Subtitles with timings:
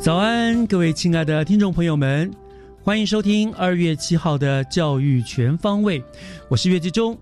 [0.00, 2.32] 早安，各位亲爱的听众朋友们，
[2.82, 6.02] 欢迎收听二月七号的教育全方位，
[6.48, 7.14] 我是岳志忠。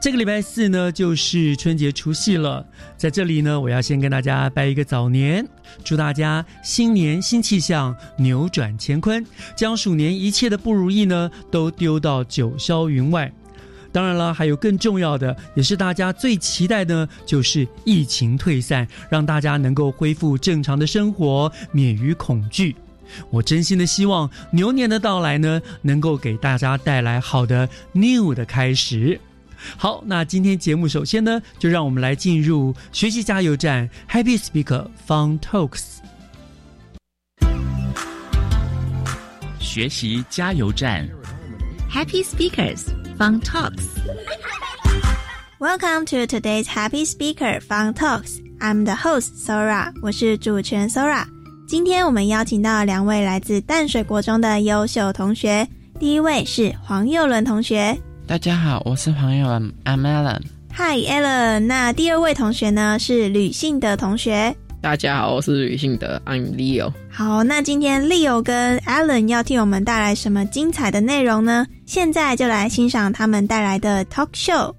[0.00, 5.46] 这个礼拜四呢，就是春节除夕了，在这里呢，我要先跟大家拜一个早年，
[5.84, 9.22] 祝大家新年新气象，扭转乾坤，
[9.54, 13.30] 将鼠年一切的不如意呢，都丢到九霄云外。
[13.98, 22.76] 当然了，还有更重要的，也是大家最期待的，就是疫情退散，让大家能够恢复正常的生活，免于恐惧。
[23.28, 29.20] 我真心的希望牛年的到来呢，能够给大家带来好的 new 的开始。
[29.76, 35.96] 好，那今天节目首先呢，就让我们来进入学习加油站 Happy Speaker Fun Talks。
[39.58, 41.17] 学习加油站。
[41.89, 42.85] Happy Speakers
[43.17, 43.85] Fun Talks.
[45.59, 48.39] Welcome to today's Happy Speaker Fun Talks.
[48.59, 51.25] I'm the host Sora，我是主持人 Sora。
[51.67, 55.67] 今天我们邀请到两位来自淡水国中的优秀同学，
[55.99, 57.97] 第一位是黄佑伦同学。
[58.27, 60.41] 大家好，我是黄佑伦，I'm Alan。
[60.75, 64.55] Hi Alan，那第二位同学呢是吕信德同学。
[64.81, 66.91] 大家好，我是吕信德，I'm Leo。
[67.17, 71.65] 好，那今天 Leo 跟 Alan 要替我们带来什么精彩的内容呢？
[71.85, 74.73] 现在就来欣赏他们带来的 talk show。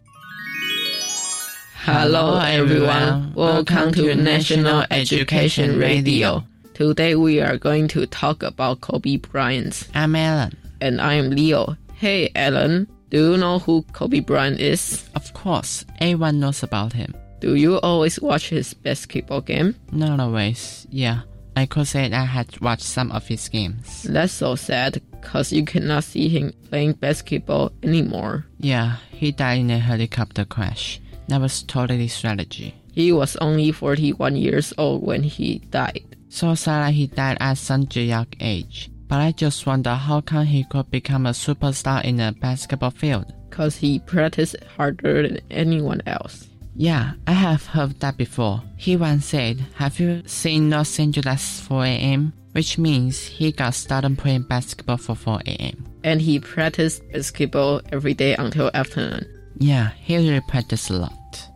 [1.84, 6.42] Hello everyone, welcome to National Education Radio.
[6.74, 9.82] Today we are going to talk about Kobe Bryant.
[9.92, 10.52] I'm Alan.
[10.80, 11.76] And I'm Leo.
[12.00, 15.04] Hey Alan, do you know who Kobe Bryant is?
[15.14, 17.14] Of course, everyone knows about him.
[17.40, 19.74] Do you always watch his basketball game?
[19.92, 21.20] Not always, yeah.
[21.59, 24.03] I could say I had watched some of his games.
[24.03, 28.45] That's so sad, cause you cannot see him playing basketball anymore.
[28.59, 31.01] Yeah, he died in a helicopter crash.
[31.27, 32.75] That was totally strategy.
[32.93, 36.15] He was only 41 years old when he died.
[36.29, 38.89] So sad he died at such a young age.
[39.09, 43.33] But I just wonder how come he could become a superstar in a basketball field.
[43.49, 46.48] Cause he practiced harder than anyone else.
[46.75, 48.63] Yeah, I have heard that before.
[48.77, 52.33] He once said, Have you seen Los Angeles 4 a.m.?
[52.53, 55.85] Which means he got started playing basketball for 4 a.m.
[56.03, 59.25] And he practiced basketball every day until afternoon.
[59.57, 61.13] Yeah, he really practiced a lot.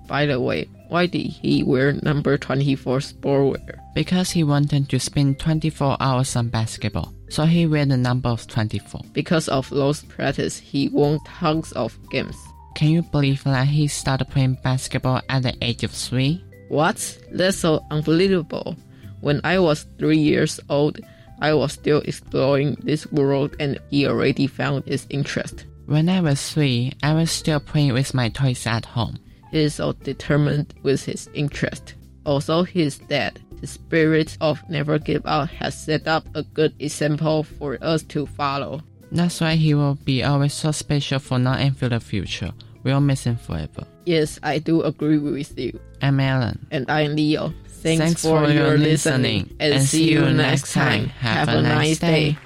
[0.08, 3.80] By the way, why did he wear number 24 sportwear?
[3.96, 7.14] Because he wanted to spend 24 hours on basketball.
[7.30, 9.02] So he wear the number of 24.
[9.14, 12.36] Because of those practice, he won tons of games.
[12.76, 16.44] Can you believe that he started playing basketball at the age of 3?
[16.70, 17.20] What?
[17.32, 18.76] That's so unbelievable.
[19.22, 21.00] When I was 3 years old,
[21.40, 25.66] I was still exploring this world and he already found his interest.
[25.86, 29.20] When I was 3, I was still playing with my toys at home.
[29.52, 31.94] He is so determined with his interest.
[32.26, 37.44] Also, his dad, the spirit of never give up, has set up a good example
[37.44, 38.82] for us to follow.
[39.13, 42.53] That's why he will be always so special for now and for the future.
[42.85, 43.87] We'll miss him forever.
[44.05, 45.79] Yes, I do agree with you.
[46.01, 46.59] I'm Alan.
[46.71, 47.53] And I'm Leo.
[47.83, 50.37] Thanks, Thanks for, for your your listening, listening, and and see see you you next
[50.37, 51.09] next time.
[51.09, 51.11] time.
[51.21, 52.37] Have a nice day.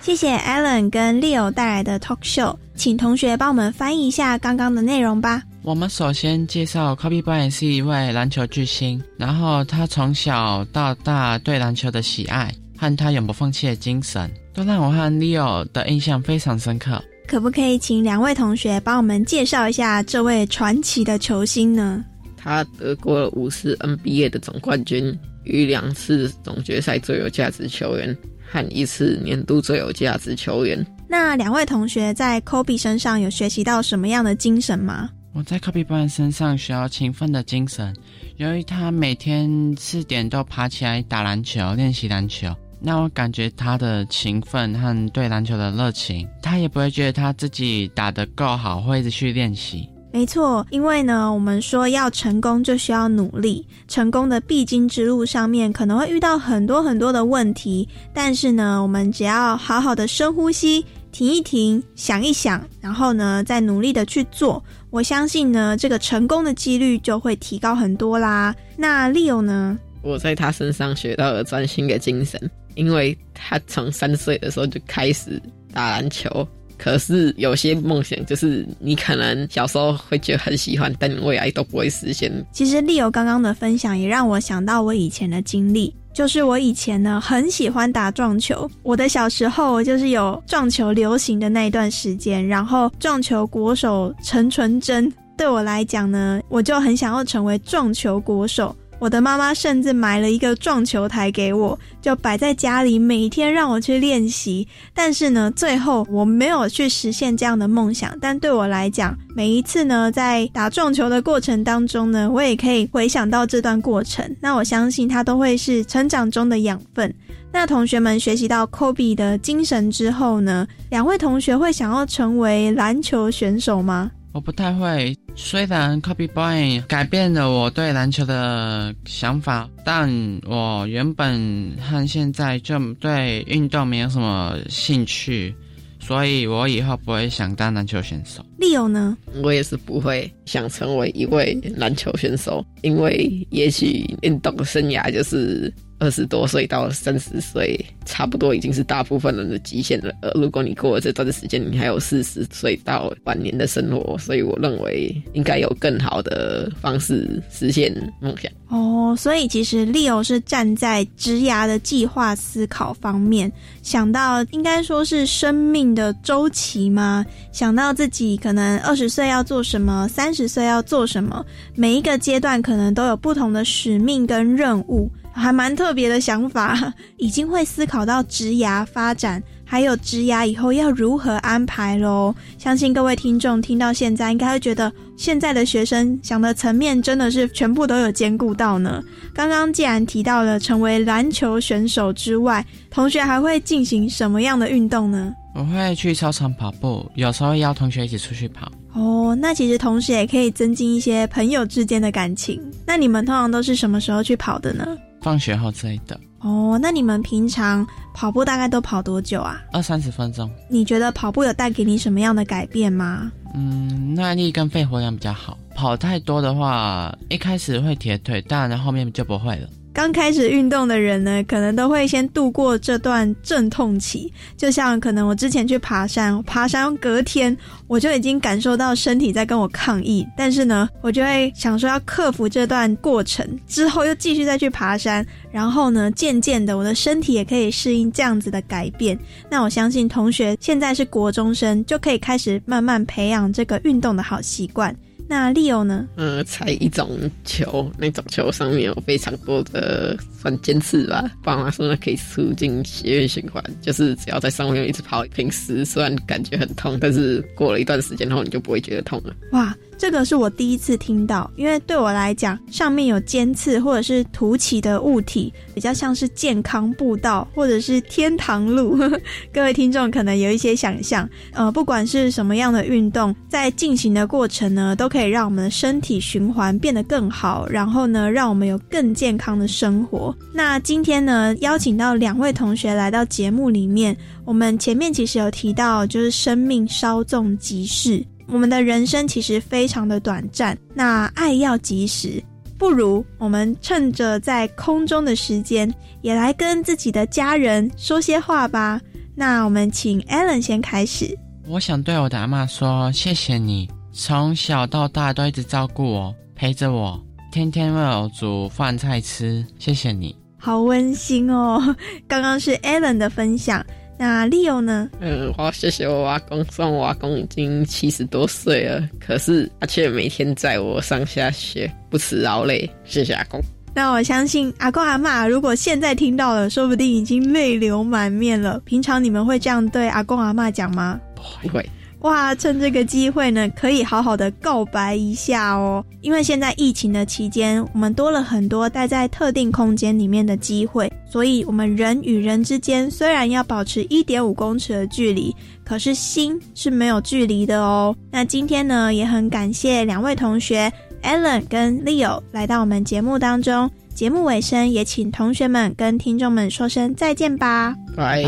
[0.00, 5.42] 谢谢 Alan 跟 Leo 带来的 talk show，请同学帮我们翻译一下刚刚的内容吧。
[5.62, 17.03] 我们首先介绍 Kobe Bryant 是一位篮球巨星，然后他从小到大对篮球的喜爱 和他永不放弃的精神，都让我和 Leo 的印象非常深刻。
[17.27, 22.03] 可不可以请两位同学帮我们介绍一下这位传奇的球星呢？
[22.37, 28.17] 他得过了五次 NBA 的总冠军，与两次总决赛最有价值球员，
[28.49, 30.83] 和一次年度最有价值球员。
[31.07, 35.09] 那两位同学在 Kobe 身上有学习到什么样的精神吗？
[35.33, 37.95] 我在 Kobe Bryant 身上学到勤奋的精神，
[38.37, 42.55] 由于他每天四点都爬起来打篮球，练习篮球。
[42.81, 49.89] 那我感觉他的勤奋和对篮球的热情，他也不会觉得他自己打得够好，会一直去练习。
[50.11, 68.55] 没错，因为呢，我们说要成功就需要努力，成功的必经之路上面可能会遇到很多很多的问题，但是呢，我们只要好好的深呼吸，停一停，想一想，然后呢，再努力的去做，我相信呢，这个成功的几率就会提高很多啦。
[68.75, 69.77] 那 Leo 呢？
[70.01, 72.49] 我在他身上学到了专心的精神。
[72.79, 75.41] 因为他从三岁的时候就开始
[75.73, 76.47] 打篮球，
[76.77, 82.31] 可是有些梦想就是你可能小时候会觉得很喜欢，但未来都不会实现。
[82.53, 88.69] 其实丽友刚刚的分享也让我想到我以前的经历，就是我以前呢很喜欢打撞球。
[88.81, 98.73] 我的小时候就是有撞球流行的那一段时间，然后撞球国手陈纯真对我来讲呢，我就很想要成为撞球国手。
[98.99, 104.67] 我的妈妈甚至买了一个撞球台给我，就摆在家里，每天让我去练习。
[104.93, 108.13] 但是呢，最后我没有去实现这样的梦想。
[108.19, 114.35] 但对我来讲，每一次呢，在打撞球的过程当中呢，我也可以回想到这段过程。
[114.41, 117.13] 那我相信它都会是成长中的养分。
[117.51, 124.11] 那同学们学习到 Kobe 的精神之后呢，两位同学会想要成为篮球选手吗？
[124.31, 130.07] 我不太会，虽然 Kobe Bryant 改变了我对篮球的想法，但
[130.45, 135.53] 我原本和现在就对运动没有什么兴趣，
[135.99, 138.45] 所以我以后不会想当篮球选手。
[138.59, 139.17] 利友呢？
[139.43, 145.73] 我也是不会想成为一位篮球选手，因为也许运动生涯就是。
[145.99, 150.13] 二十多岁到三十岁，差不多已经是大部分人的极限了。
[150.21, 158.51] 呃，如果你过了这段时间，你还有四十岁到晚年的生活，所以我认为应该有更好的方式实现梦想。
[158.69, 163.51] 哦，所以其实 Leo 是站在职涯的计划思考方面，
[163.81, 167.25] 想到应该说是生命的周期吗？
[167.51, 175.11] 想到自己可能二十岁要做什么，三十岁要做什么，每一个阶段可能都有不同的使命跟任务。
[175.31, 182.33] 还蛮特别的想法， 已经会思考到职涯发展，还有职涯以后要如何安排喽。
[182.57, 189.01] 相信各位听众听到现在，应该会觉得现在的学生想的层面真的是全部都有兼顾到呢。
[189.33, 195.33] 刚刚既然提到了成为篮球选手之外，同学还会进行什么样的运动呢？
[195.55, 198.71] 我会去操场跑步，有时候邀同学一起出去跑。
[198.93, 202.61] 哦，那其实同时也可以增进一些朋友之间的感情。
[202.85, 204.85] 那你们通常都是什么时候去跑的呢？
[205.21, 209.61] 放学后之类的哦，那你们平常跑步大概都跑多久啊？
[209.73, 210.49] 二三十分钟。
[210.69, 213.31] 你觉得跑步有带给你什么样的改变吗？
[213.53, 215.57] 嗯，耐力跟肺活量比较好。
[215.75, 219.67] 跑太多的话，一开始会铁腿，但后面就不会了。
[219.99, 224.31] 刚开始运动的人呢，可能都会先度过这段阵痛期。
[224.55, 227.55] 就像可能我之前去爬山，爬山隔天
[227.85, 239.19] 我就已经感受到身体在跟我抗议，但是呢，我就会想说要克服这段过程，之后又继续再去爬山，然后呢，渐渐的我的身体也可以适应这样子的改变。
[239.49, 244.95] 那我相信同学现在是国中生，就可以开始慢慢培养这个运动的好习惯。
[245.29, 246.07] 那利奥呢？
[246.15, 247.07] 呃，踩一种
[247.45, 251.29] 球，那种球上面有非常多的算尖刺吧。
[251.43, 259.33] 爸妈说呢，可以促进血液循环，就是只要在上面一直跑，平时虽然感觉很痛，但是过了一段时间后，你就不会觉得痛了。
[259.51, 259.75] 哇！
[259.97, 268.97] 这个是我第一次听到，因为对我来讲，上面有尖刺或者是凸起的物体，比较像是健康步道或者是天堂路。
[269.53, 280.28] 各位听众可能有一些想象，呃，不管是什么样的运动，在进行的过程呢，都可以让我们的身体循环变得更好，然后呢，让我们有更健康的生活。
[280.53, 288.25] 那今天呢，邀请到两位同学来到节目里面，我们前面其实有提到，就是生命稍纵即逝。
[288.47, 292.43] 我们的人生其实非常的短暂，那爱要及时，
[292.79, 298.99] 不如我们趁着在空中的时间，也来跟自己的家人说些话吧。
[299.35, 301.37] 那我们请 Allen 先开始。
[301.67, 310.35] 我想对我的阿妈说，谢谢你从小到大都一直照顾我，陪着我，天天为我煮饭菜吃，谢谢你。
[310.57, 311.95] 好温馨哦！
[312.27, 313.83] 刚刚是 Allen 的分享。
[314.17, 315.09] 那 Leo 呢？
[315.19, 322.89] 嗯，我要谢谢我阿公，虽然我阿公已经七十多岁了，可是他却每天载我上下学，不辞劳累。
[323.05, 323.59] 谢谢阿公。
[323.95, 328.79] 那我相信阿公阿妈如果现在听到了，说不定已经泪流满面了。
[328.85, 331.19] 平常你们会这样对阿公阿妈讲吗？
[331.33, 331.89] 不会。
[332.21, 336.03] 哇，趁这个机会呢，可以好好的告白一下哦。
[336.21, 348.13] 因为现在疫情的期间，我们多了很多待在特定空间里面的机会，所以我们人与人之间虽然要保持一点五公尺的距离，可是心是没有距离的哦。
[348.29, 350.91] 那今天呢，也很感谢两位同学
[351.23, 353.89] Allen 跟 Leo 来到我们节目当中。
[354.13, 357.95] 节目尾声，也请同学们跟听众们说声再见吧。
[358.17, 358.43] 拜。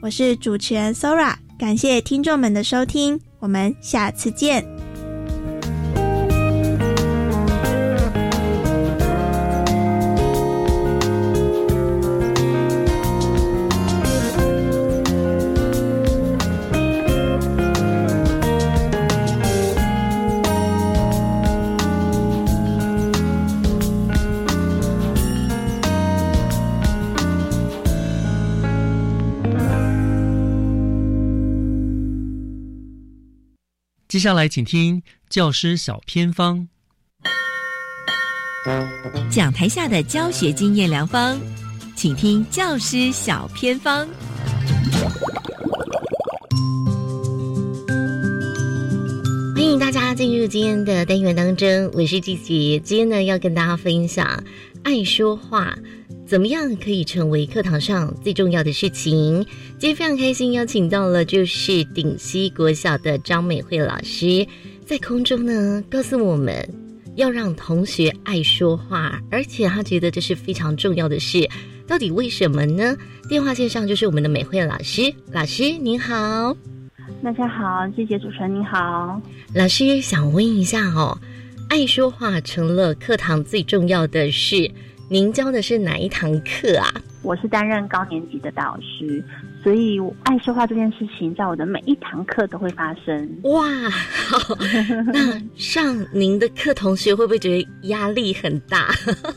[0.00, 1.45] 我是主持人 Sora。
[1.58, 4.85] 感谢听众们的收听，我们下次见。
[34.16, 36.66] 接下来，请听教师小偏方，
[39.30, 41.38] 讲台下的教学经验良方，
[41.94, 44.08] 请听教师小偏方。
[49.54, 54.42] 欢迎大家进入今天的单元当中，我是季姐，今天呢要跟大家分享
[54.82, 55.76] 爱说话。
[56.26, 59.46] 怎么样可以成为课堂上最重要的事情？
[59.78, 64.44] 今天非常开心邀请到了就是顶溪国小的张美惠老师，
[64.84, 66.68] 在空中呢告诉我们
[67.14, 71.48] 要让同学爱说话，而且他觉得这是非常重要的事。
[71.86, 72.96] 到底为什么呢？
[73.28, 76.56] 电话线上就是我们的美惠老师，老师您好，
[77.22, 79.22] 大家好，谢谢主持人你好，
[79.54, 81.16] 老师想问一下哦，
[81.68, 84.68] 爱说话成了课堂最重要的事。
[85.08, 86.90] 您教的是哪一堂课啊？
[87.22, 89.22] 我是担任高年级的导师，
[89.62, 93.38] 所以爱说话这件事情在我的每一堂课都会发生。
[93.44, 93.64] 哇，
[95.12, 98.88] 那上您的课同学会不会觉得压力很大？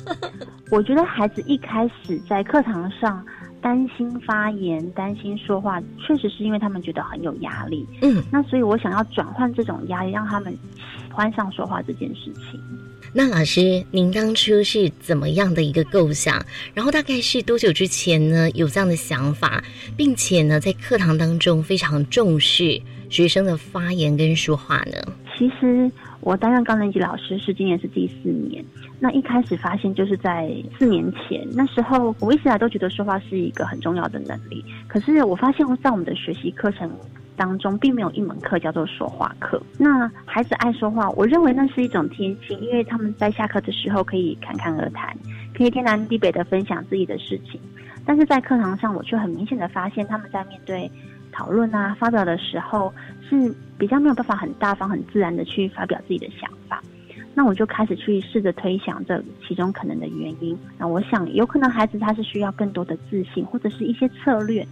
[0.72, 3.24] 我觉得孩子一开始在课堂上
[3.62, 7.88] 担心发言、担心说话，确实是因为他们觉得很有压力。
[8.02, 12.60] 嗯，那所以我想要转换这种压力，让他们喜欢上说话这件事情。
[13.12, 16.46] 那老师，您当初是怎么样的一个构想？
[16.76, 18.48] 然后大概是多久之前呢？
[18.52, 19.64] 有这样的想法，
[19.98, 24.94] 并且呢，在课堂当中非常重视学生的发言跟说话呢？
[25.36, 28.64] 其实我担任高年级老师是今年是第四年。
[29.00, 34.64] 那一开始发现就是在四年前，那时候我一直来都觉得说话是一个很重要的能力。
[34.88, 36.88] 可是我发现在我们的学习课程。
[37.40, 39.62] 当中并没有一门课叫做说话课。
[39.78, 45.16] 那孩子爱说话，我认为那是一种天性，因为他们在下课的时候可以侃侃而谈，
[45.56, 47.58] 可以天南地北的分享自己的事情。
[48.06, 50.92] 但是在课堂上，我却很明显的发现，他们在面对
[51.32, 52.94] 讨论啊、发表的时候，
[53.30, 56.84] 是比较没有办法很大方、很自然的去发表自己的想法。
[57.34, 60.58] 那我就开始去试着推想这其中可能的原因。
[60.78, 64.68] 那我想，有可能孩子他是需要更多的自信，或者是一些策略。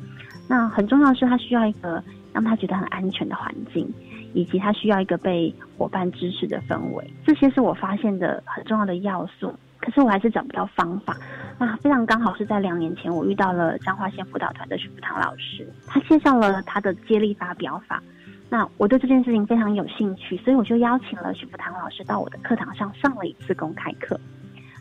[0.50, 2.04] 那很重要的是，他需要一个。
[2.38, 3.92] 让他觉得很安全的环境，
[4.36, 9.52] 以及他需要一个被伙伴支持的氛围，这些是我发现的很重要的要素。
[9.80, 11.18] 可是我还是找不到方法。
[11.58, 18.04] 那非常刚好是在两年前，我遇到了彰化县辅导团的徐福堂老师，他介绍了他的接力发表法。
[18.52, 24.20] 那我对这件事情非常有兴趣，所以我就邀请了徐福堂老师到我的课堂上上了一次公开课。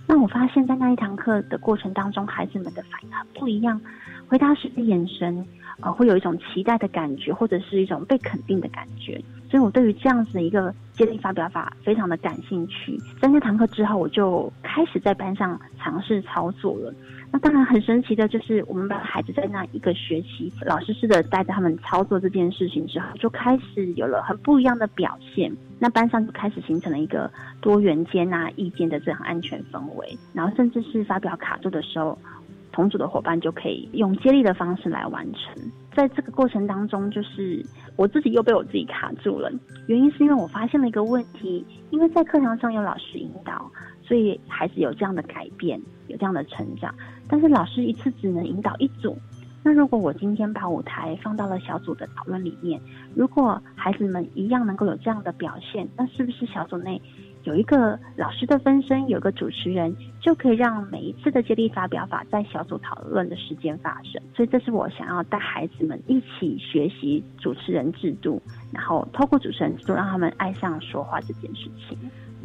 [0.07, 3.81] 那我发现，在那一堂课的过程当中，孩子们的反应很不一样，
[4.29, 5.47] 回答时的眼神。
[5.79, 12.99] 呃，会有一种期待的感觉，或者是一种被肯定的感觉，所以我对于这样子的一个接力发表法非常的感兴趣。
[13.21, 16.93] 在那堂课之后，我就开始在班上尝试操作了。
[17.33, 25.53] 那当然很神奇的就是，我们把孩子在那一个学期，老师试着带着他们操作这件事情之后，就开始有了很不一样的表现。
[25.79, 32.19] 那班上就开始形成了一个多元接纳意见的这样安全氛围，然后甚至是发表卡住的时候。
[32.77, 35.55] 同组的伙伴就可以用接力的方式来完成。
[35.95, 37.65] 在这个过程当中，就是
[37.97, 39.51] 我自己又被我自己卡住了。
[39.87, 43.71] 原因是因为我发现了一个问题，因为在课堂上有老师引导，
[44.03, 46.95] 所以孩子有这样的改变，有这样的成长。
[47.27, 49.17] 但是老师一次只能引导一组。
[49.63, 52.79] 那如果我今天把舞台放到了小组的讨论里面，
[53.15, 57.01] 如果孩子们一样能够有这样的表现，那是不是小组内
[57.47, 64.21] 有一个老师的分身，有个主持人，就可以让每一次的接力发表法在小组讨论的时间发生。
[64.35, 71.97] 所以这是我想要带孩子们一起学习主持人制度，然后透过主持人制度让他们爱上说话这件事情。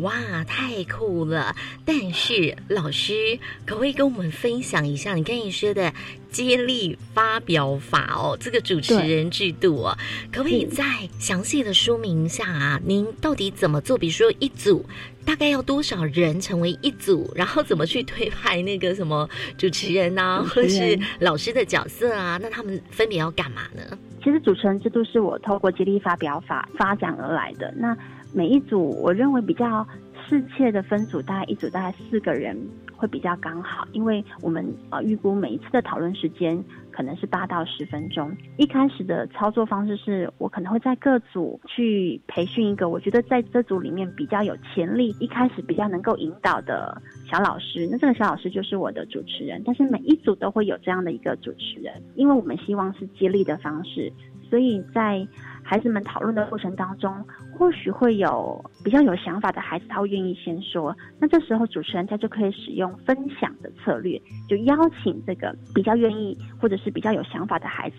[0.02, 1.56] 哇，太酷了！
[1.86, 5.94] 但是老师可不可以跟我们分享一下你刚才说的
[6.30, 8.38] 接力发表法哦？
[8.40, 9.98] 这个主持人制度哦，
[10.32, 10.84] 可不可以再
[11.20, 12.80] 详细的说明一下啊？
[12.84, 13.98] 您到底怎么做？
[13.98, 14.86] 比如说一组
[15.26, 22.40] 大概要多少人成为一组，然后怎么去推派那个什么主持人啊，或是老师的角色啊？
[22.42, 23.98] 那他们分别要干嘛呢？
[24.24, 27.74] 其实主持人制度是我透过接力发表法发展而来的。
[27.76, 27.98] 那
[28.34, 29.86] 每一组，我认为比较
[30.28, 32.58] 适切的分组，大概一组大概四个人
[32.96, 38.32] 会比较刚好，因为我们呃预估每一次的讨论时间可能是八到十分钟。
[38.58, 47.88] 一开始的操作方式是我可能会在各组去培训一个我觉得在这组里面比较有潜力，一开始比较能够引导的小老师。
[47.92, 54.12] 那这个小老师就是我的主持人，但是每一组都会有这样的一个主持人，因为我们希望是接力的方式，
[54.50, 55.28] 所以在。
[55.64, 57.14] 孩子们讨论的过程当中，
[57.62, 60.98] 或许会有比较有想法的孩子，他会愿意先说。
[61.20, 67.98] 那这时候主持人他就可以使用分享的策略，就邀请这个比较愿意或者是比较有想法的孩子，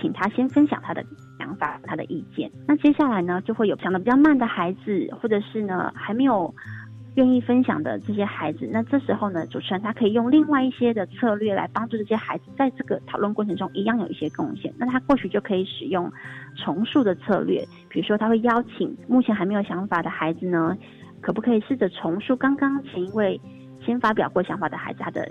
[0.00, 1.04] 请他先分享他的
[1.36, 2.48] 想法、他的意见。
[2.64, 6.54] 那接下来呢，就会有讲的比较慢的孩子，或者是呢还没有。
[7.16, 14.72] 愿意分享的这些孩子，那这时候呢，主持人他可以用另外一些的策略来帮助这些孩子，在这个讨论过程中一样有一些贡献。
[14.78, 16.10] 那他或许就可以使用
[16.56, 20.76] 重塑的策略，比如说他会邀请目前还没有想法的孩子呢，
[21.20, 23.38] 可不可以试着重塑刚刚前一位
[23.84, 25.30] 先发表过想法的孩子他的。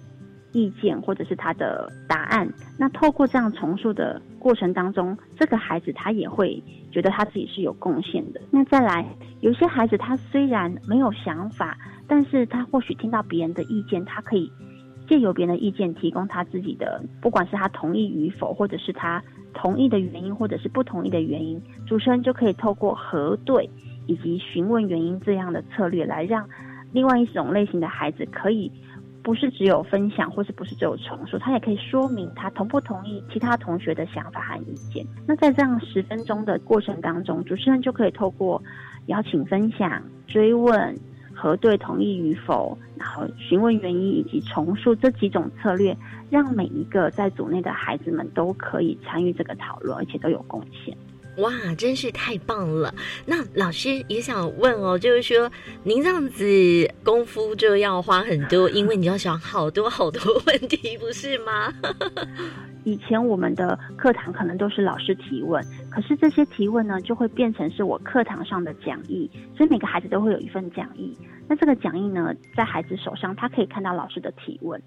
[0.54, 8.42] 意见或者是他的答案，那透过这样重塑的过程当中，这个孩子他也会觉得他自己是有贡献的。
[8.52, 9.06] 那再来，
[9.40, 11.78] 有些孩子他虽然没有想法，
[12.08, 14.52] 但是他或许听到别人的意见，他可以
[15.08, 23.70] 借由别人的意见提供他自己的，不管是他同意与否，或者是他同意的原因，或者是不同意的原因，主持人就可以透过核对
[24.06, 26.46] 以及询问原因这样的策略，来让
[26.92, 28.70] 另外一种类型的孩子可以。
[29.24, 35.06] 不是只有分享，或是不是只有重述，他也可以说明他同不同意其他同学的想法和意见。
[35.28, 38.62] 那在这样十分钟的过程当中，主持人就可以透过
[39.08, 40.98] 邀请分享、追问、
[41.34, 45.96] 核对同意与否，然后询问原因以及重述这几种策略，
[46.30, 50.98] 让每一个在组内的孩子们都可以参与这个讨论，而且都有贡献。
[51.38, 52.94] 哇，真是太棒了！
[53.26, 55.50] 那老师也想问哦，就是说
[55.84, 56.46] 您这样子
[57.04, 61.74] 功夫就要花很多，因为你要想好多好多问题，不是吗？
[62.84, 71.16] 以前我们的课堂可能都是老师提问，可是这些提问呢，就会变成是我课堂上的讲义，所以每个孩子都会有一份讲义。
[71.48, 74.82] 那这个讲义呢，在孩子手上，他可以看到老师的提问。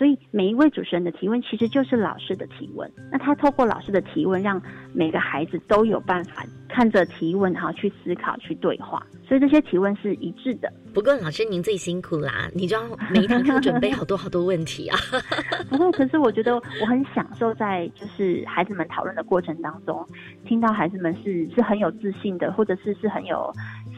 [0.00, 2.90] 所以每一位主持人的提问其实就是老师的提问。
[3.12, 4.58] 那他透过老师的提问，让
[4.94, 9.06] 每个孩子都有办法看着提问，然后去思考、去对话。
[9.28, 10.72] 所以这些提问是一致的。
[10.94, 14.98] 不过老师您最辛苦啦，你就要每一堂课准备好多好多问题啊。
[15.68, 20.02] 不过可是我觉得我很享受在就是孩子们讨论的过程当中，
[20.46, 23.52] 听到孩子们是是很有自信的，或者是是很有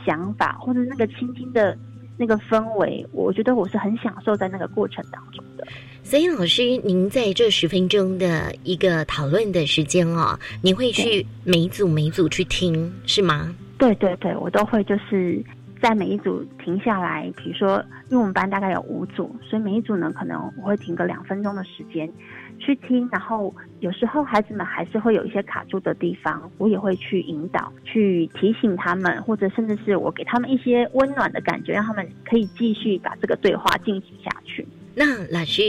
[0.05, 1.79] 想法，或者那个倾听的。
[2.17, 5.67] 那个氛围，我觉得我是很享受在那个过程当中的。
[6.03, 13.55] 所以，老师，您在这十分钟的一个讨论的时间哦，你会去每一组每一组去听是吗？
[13.79, 15.43] 对对对，我都会就是
[15.81, 22.13] 在每一组停下来，比如说，因为我们班大概有五组，所以每一组呢，可能我会停个两分钟的时间。
[22.65, 34.65] 去听，然后有时候孩子们还是会有一些卡住的地方，我也会去引导、去提醒他们，或者甚至是我给他们一些温暖的感觉，让他们可以继续把这个对话进行下去。
[34.95, 35.63] 那老师，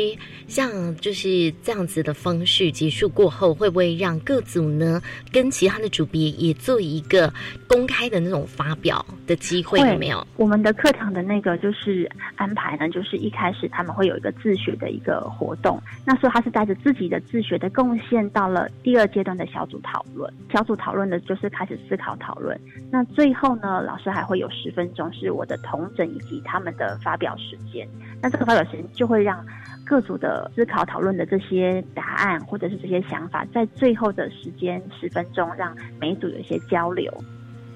[0.48, 7.34] 像就是这样子的方式结束过后，会不会让各组呢跟其他的组别也做一个
[7.68, 9.80] 公开的那种发表的机会？
[9.80, 10.26] 有没有？
[10.36, 20.32] 我们的课堂的那个就是安排呢，就是一开始他们会有一个自学的一个活动，那时候他是带着自己的自学的贡献到了第二阶段的小组讨论。
[20.52, 22.60] 小组讨论的就是开始思考讨论。
[22.92, 27.88] 那最后呢，老师还会有十分钟是我的同整以及他们的发表时间。
[28.24, 29.14] 那这个发表时间就会。
[29.14, 29.46] 会让
[29.86, 37.14] 各组的思考讨论的这些答案，或者是这些想法，在最后的时间十分钟，让每一组有一些交流。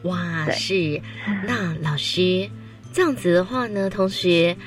[0.02, 1.00] 哇，是
[1.46, 2.50] 那老师
[2.92, 4.58] 这样子的话呢，同学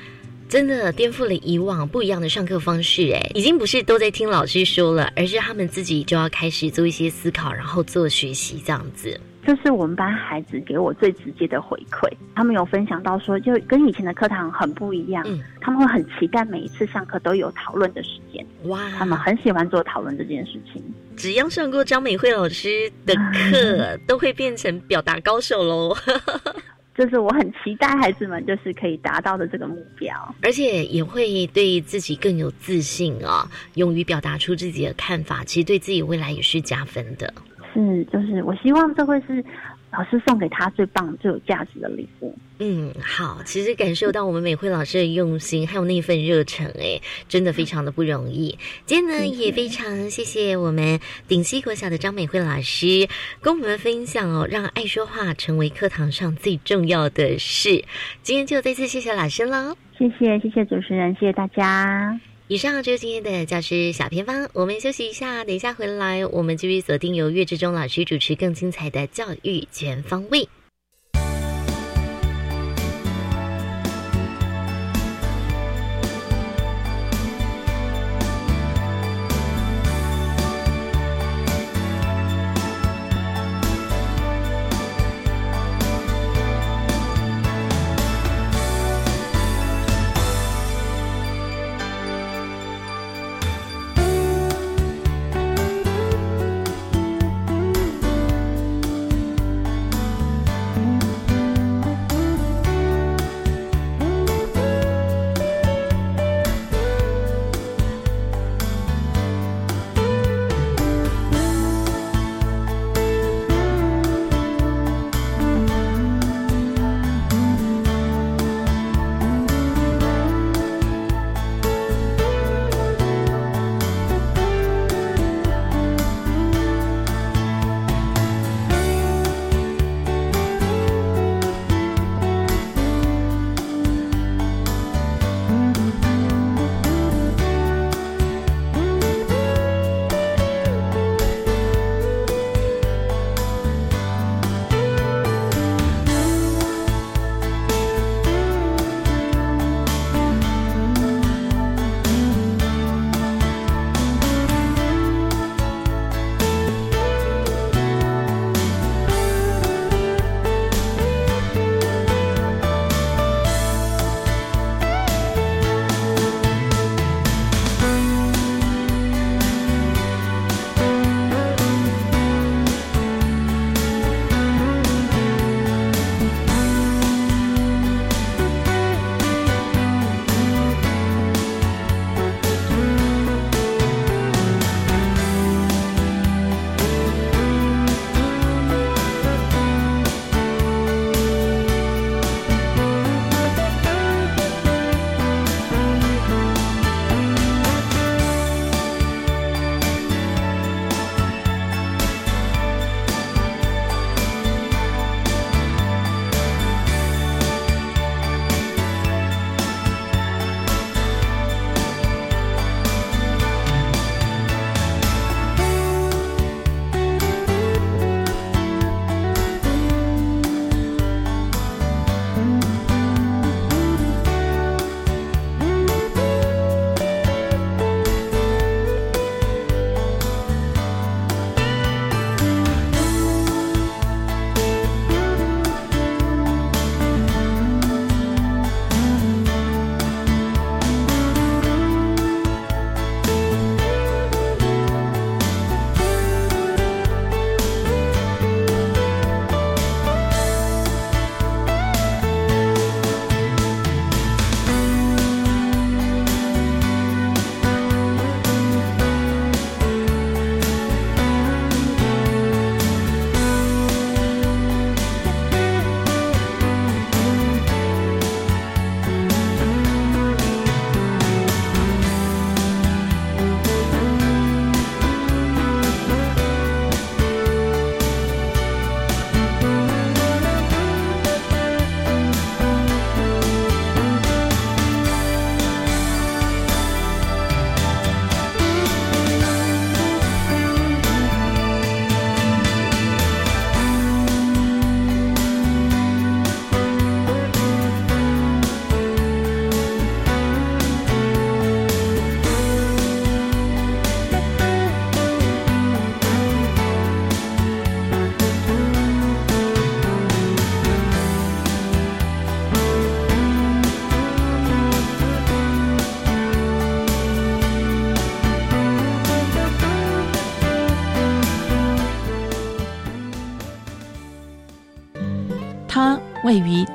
[0.47, 3.11] 真的颠覆了以往不一样的上课方式。
[3.11, 9.19] 哎，已经不是都在听老师说了，而是他们自己就要开始做一些思考，然后做学习这样子。
[9.43, 12.07] 这是我们班孩子给我最直接的回馈。
[12.35, 20.81] 他们有分享到说，就跟以前的课堂很不一样，嗯他们会很期待每一次上课都有讨论的时间，哇，他们很喜欢做讨论这件事情。
[21.17, 25.95] 只要上过张美惠老师的课， 都会变成表达高手喽。
[26.93, 30.13] 这是我很期待孩子们就是可以达到的这个目标。
[30.43, 37.33] 而且也会对自己更有自信啊，勇于表达出自己的看法，其实对自己未来也是加分的。
[37.73, 39.43] 是，就是我希望这会是
[39.91, 42.37] 老师送给他最棒、最有价值的礼物。
[42.59, 48.57] 嗯，好，其实感受到我们美惠老师的用心，还有那份热忱，哎，真的非常的不容易。
[48.85, 53.07] 今天呢，也非常谢谢我们顶溪国小的张美惠老师
[53.41, 57.83] 跟我们分享哦，让爱说话成为课堂上最重要的事。
[58.21, 62.30] 今天就再次谢谢老师喽，谢谢，谢谢主持人，谢谢大家。
[62.51, 70.49] 以上就是今天的教师小偏方，我们休息一下，等一下回来，我们继续锁定由岳志忠老师主持更精彩的教育全方位。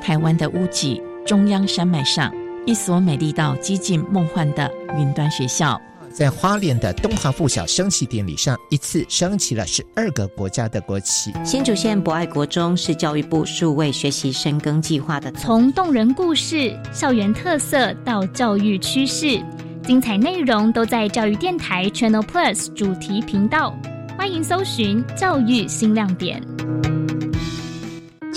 [0.07, 2.33] 台湾的屋脊中央山脉上，
[2.65, 5.77] 一所美丽到几近梦幻的云端学校。
[6.13, 11.33] 在花莲的东华附小升旗典礼上，一次升起了十二个国家的国旗。
[11.43, 19.37] 新竹县博爱国中是教育部数位学习深耕计划的，从动人故事、校园特色到教育趋势，
[19.83, 23.77] 精彩内容都在教育电台 Channel Plus 主题频道，
[24.17, 26.41] 欢迎搜寻教育新亮点。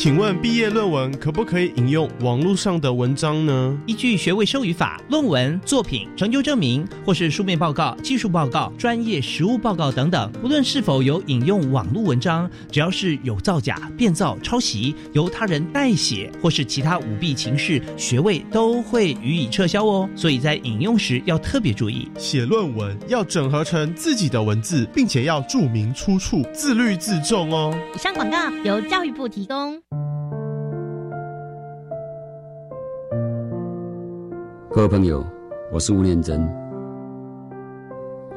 [0.00, 3.78] 请问毕业论文可不可以引用网络上的文章呢？
[3.84, 20.08] 依据学位授予法，论文、作品、成就证明或是书面报告、技术报告、专业实务报告等等，不论是否有引用网络文章，只要是有造假、变造、抄袭、由他人代写或是其他舞弊情事，学位都会予以撤销哦。
[20.16, 27.78] 所以在引用时要特别注意，写论文要整合成自己的文字，并且要注明出处，自律自重哦。
[27.94, 29.78] 以上广告由教育部提供。
[34.72, 35.26] 各位朋友，
[35.72, 36.48] 我是吴念真。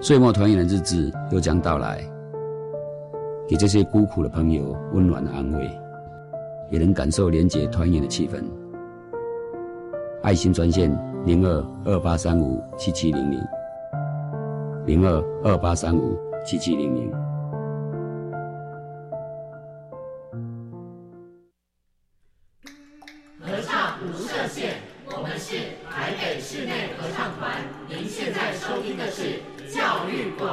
[0.01, 2.01] 岁末团圆的日子又将到来，
[3.47, 5.69] 给这些孤苦的朋友温暖的安慰，
[6.71, 8.43] 也能感受廉洁团圆的气氛。
[10.23, 10.91] 爱心专线
[11.23, 13.39] 零二二八三五七七零零
[14.87, 17.22] 零二二八三五七七零零。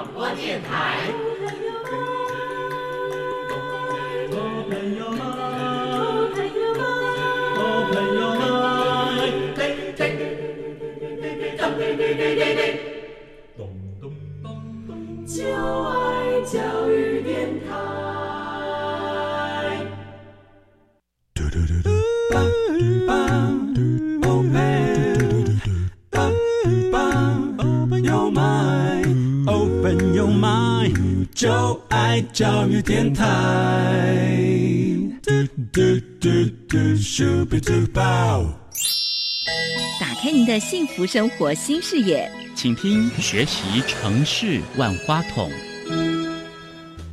[0.00, 1.12] 广播电台。
[15.26, 17.09] 就爱教育
[31.40, 31.48] 就
[31.88, 33.24] 爱教育电台。
[39.98, 45.50] 打开您的幸福生活新视野，请听《学习城市万花筒》。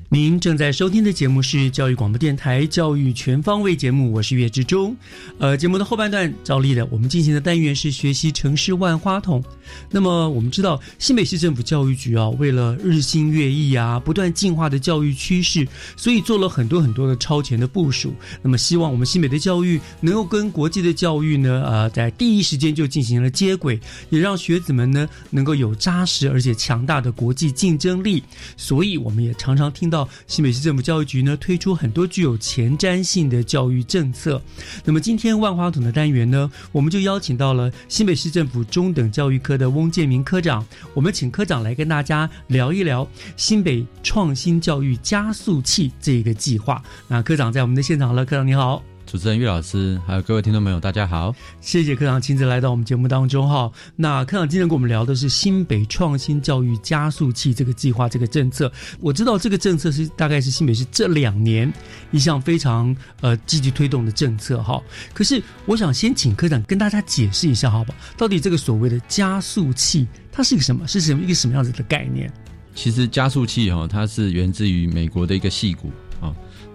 [0.10, 4.96] 您正在收听的节目是教育广播电台《教育全方位》节目，我是岳志忠。
[5.38, 9.44] 呃，节目的后半段，照例的，我们进行的单元是学习城市万花筒。
[9.92, 15.68] 那么，我们知道新北市政府教育局啊，为了日新月异啊，不断进化的教育趋势，
[15.98, 18.14] 所以做了很多很多的超前的部署。
[18.42, 23.78] 那么，希望我们新北的教育能够跟国际的教育呢，呃，在第一时间就进行了接轨，
[24.10, 28.24] 也让学子们呢能够有扎实而且强大的国际竞争力。
[28.56, 29.97] 所以，我们也常常听到。
[30.26, 34.42] 新北市政府教育局呢推出很多具有前瞻性的教育政策。
[34.84, 40.66] 那么今天万花筒的单元呢，我们就邀请到了新北市政府中等教育科的翁建明科长。
[40.94, 43.08] 我们请科长来跟大家聊一聊
[43.38, 46.84] 新北创新教育加速器这个计划。
[47.08, 48.84] 那科长在我们的现场了，科长你好。
[49.08, 51.34] 主持人岳老师，还有各位听众朋友，大家好！
[51.62, 53.72] 谢谢科长亲自来到我们节目当中哈。
[53.96, 58.70] 那科长今天跟我们聊的是新北创新教育加速器这个计划这个政策。
[59.00, 61.72] 我知道这个政策是大概是新北市这两年
[62.12, 64.84] 一项非常呃积极推动的政策哈。
[65.14, 67.98] 可是我想先请科长跟大家解释一下好不好？
[68.18, 70.86] 到底这个所谓的加速器它是一个什么？
[70.86, 72.30] 是什么一个什么样子的概念？
[72.76, 76.07] 其实加速器哈，它是源自于美国的一个戏骨啊。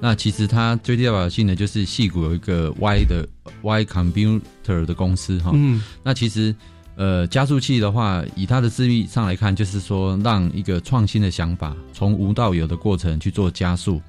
[0.04, 3.24] 那其实它最代表性的就是戏谷有一个 Y 的
[3.62, 6.52] Y Computer 的公司哈，嗯，那其实
[6.96, 14.02] 呃加速器的话，以它的字义上来看，就是说让一个创新的想法从无到有的过程去做加速，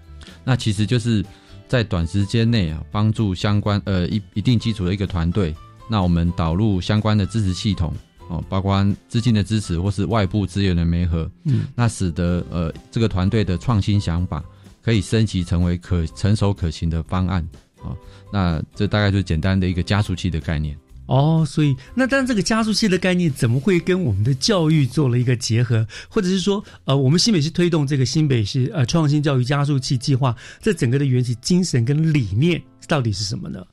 [0.43, 1.23] 那其实就是
[1.67, 5.55] 在短时间内啊帮助相关呃一一定基础的一个团队，
[5.87, 7.93] 那我们导入相关的支持系统
[8.29, 14.43] 哦，包括资金的支持或是外部资源的媒合，嗯，那使得呃这个团队的创新想法。
[14.83, 17.47] 可以升级成为可成熟可行的方案
[17.81, 17.95] 啊，
[18.31, 21.45] 那这大概就是简单的一个加速器的概念哦。
[21.47, 25.87] 所以，那但这个加速器的概念怎么会跟我们的教育做了一个结合？
[26.09, 33.65] 或者是说，呃，我们新北市推动这个新北市呃创新教育加速器计划，这整个的缘起精神跟理念到底是什么呢？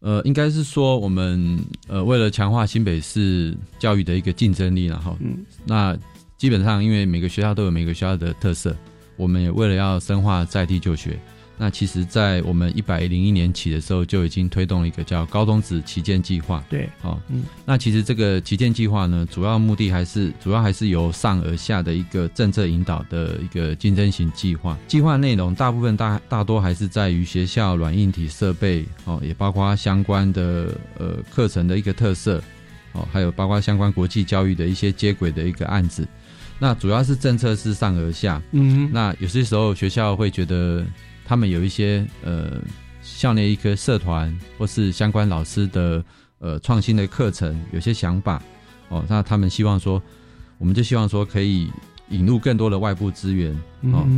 [0.00, 5.96] 呃，应该是说我们呃为了强化新北市教育的一个竞争力，然后嗯，那
[6.36, 8.76] 基本上因为每个学校都有每个学校的特色。
[9.18, 11.18] 我们也为了要深化在地就学，
[11.58, 16.62] 那其实，在我们一百零一年起的时候，就已经推动了一个叫高中职旗舰计划。
[16.70, 24.78] 对，哦，嗯，那其实这个旗舰计划呢，主要目的还是主要还是由上而下的一个政策引导的一个竞争型计划。
[24.86, 32.40] 计划内容大部分大大多还是在于学校软硬体设备，哦，也包括相关的呃课程的一个特色，
[32.92, 36.06] 哦，还有包括相关国际教育的一些接轨的一个案子。
[36.58, 40.84] 那主要是政策是上而下，嗯，那有些时候学校会觉得。
[41.30, 42.58] 他们有一些呃
[43.02, 46.02] 校内一个社团或是相关老师的
[46.38, 48.42] 呃创新的课程，有些想法
[48.88, 50.02] 哦，那他们希望说，
[50.56, 51.70] 我们就希望说可以
[52.08, 53.54] 引入更多的外部资源
[53.92, 54.08] 哦。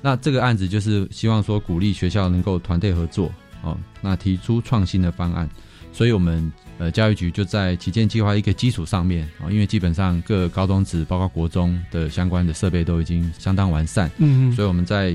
[0.00, 3.32] 那这个案子就是希望说鼓励学校能够团队合作
[3.64, 5.50] 哦，那提出创新的方案。
[5.92, 15.14] 所以我们呃教育局就在旗舰计划一个基础上面啊，因为基本上各高中职包括国中的相关的设备都已经相当完善，嗯，所以我们在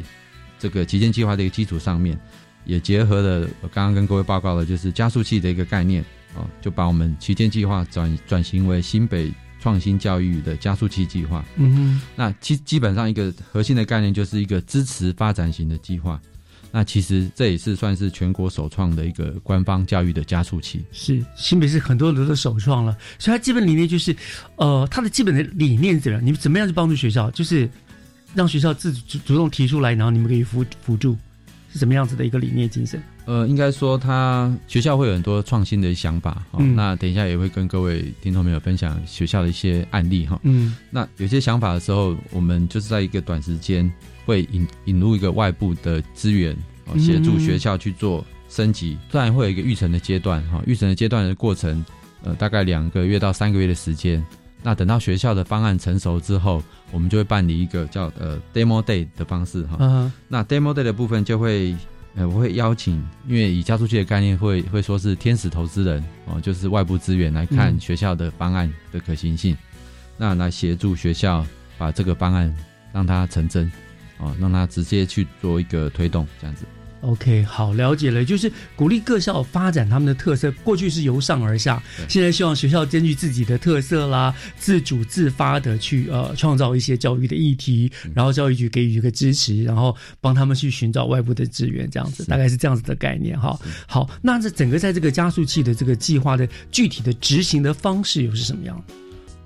[0.59, 2.15] 这个旗舰计划的一个基础上面，
[2.65, 11.43] 也结合了我刚刚跟各位报告的，就是加速器的一个概念啊，就把我们旗舰计划转转型为新北创新教育的加速器计划。
[11.55, 16.21] 嗯哼，那基基本上一个核心的概念就是一个支持发展型的计划。
[16.75, 20.83] 那其实这也是算是全国首创的一个官方教育的加速器。
[20.91, 24.13] 是新北市很多人都首创了，所以它基本理念就是，
[24.57, 26.25] 呃，它的基本的理念怎么样？
[26.25, 27.31] 你们怎么样去帮助学校？
[27.31, 27.69] 就是。
[28.35, 31.17] 让学校自主主动提出来，然后你们可以辅辅助，
[31.71, 33.01] 是什么样子的一个理念精神？
[33.25, 36.43] 呃，应该说，他学校会有很多创新的想法。
[36.57, 40.39] 嗯，那等一下也会跟各位听众朋友分享学校的一些案例哈。
[40.43, 43.91] 嗯，那有些想法的时候，我们就是在一个短时间
[44.25, 46.55] 会引引入一个外部的资源，
[46.99, 48.97] 协助学校去做升级。
[49.11, 51.83] 当然会有一个育成的阶段哈，育成的阶段的过程，
[52.23, 54.23] 呃，大概两个月到三个月的时间。
[54.61, 56.61] 那等到学校的方案成熟之后，
[56.91, 59.77] 我们就会办理一个叫呃 demo day 的方式哈。
[59.79, 60.11] 嗯。
[60.27, 61.75] 那 demo day 的部分就会
[62.15, 62.95] 呃我会邀请，
[63.27, 69.55] 因为以加速器的概念会会说是天使投资人哦，就是外部资源来看学校的方案的可行性，
[70.17, 71.45] 那来协助学校
[71.77, 72.55] 把这个方案
[72.93, 73.69] 让它成真
[74.17, 76.65] 哦，让它直接去做一个推动这样子。
[77.01, 80.51] OK，好，了解了，就是鼓励各校发展他们的特色。
[80.63, 93.55] 过去是由上而下，现在希望学校根据自己的特色啦，自主自发的去呃创造一些教育的议题，然后教育局给予一个支持，然后帮他们去寻找外部的资源，这样子大概是这样子的概念哈。
[93.85, 98.83] 好，那这整个在这个加速器的这个计划的具体的执行的方式又是什么样？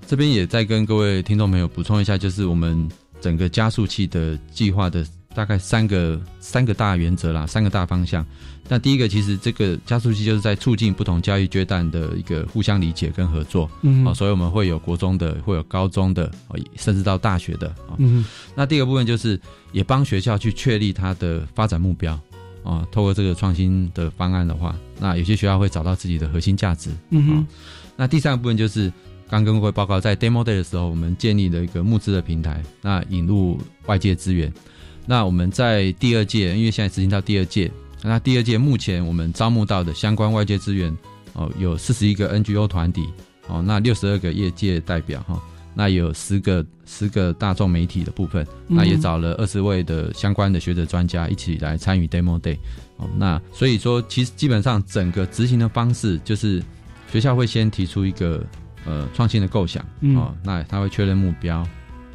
[0.06, 2.88] 这边也再跟各位听众朋友补充一下，就是我们
[3.20, 5.06] 整个加速器的计划的。
[5.34, 8.24] 大概三个三个大原则啦，三个大方向。
[8.68, 13.68] 那第一个，其实这个加速器就是在促进不同教育阶段的一个互相理解跟合作。
[13.82, 17.74] 嗯，哦，所以我们会有国中的，会有高中的，哦，甚至到大学的。
[17.98, 19.40] 嗯，那第二个部分就是
[19.72, 22.18] 也帮学校去确立它的发展目标。
[22.62, 26.90] 哦，透过这个创新的方案的话，那有些学校会找到自己的核心价值。
[27.08, 27.44] 嗯，
[27.96, 28.92] 那第三个部分就是
[29.28, 34.52] 刚跟各位报告，在 demo day 的时候，我们建立了一个募资的平台，那引入外界资源。
[35.10, 37.68] 那我们在第二届，因为现在执行到第二届，
[38.04, 40.96] 那第二届目前我们招募到的相关外界资源
[41.32, 43.08] 哦，有四十一个 NGO 团体
[43.48, 45.42] 哦，那六十二个业界代表哈，
[45.74, 52.56] 那有十个十个大众媒体的部分，那也找了二十位的相关的学者专家一起来参与 Demo Day
[52.98, 56.62] 哦，那所以说其实基本上整个执行的方式就是
[57.10, 58.46] 学校会先提出一个
[58.86, 61.66] 呃创新的构想哦，那他会确认目标。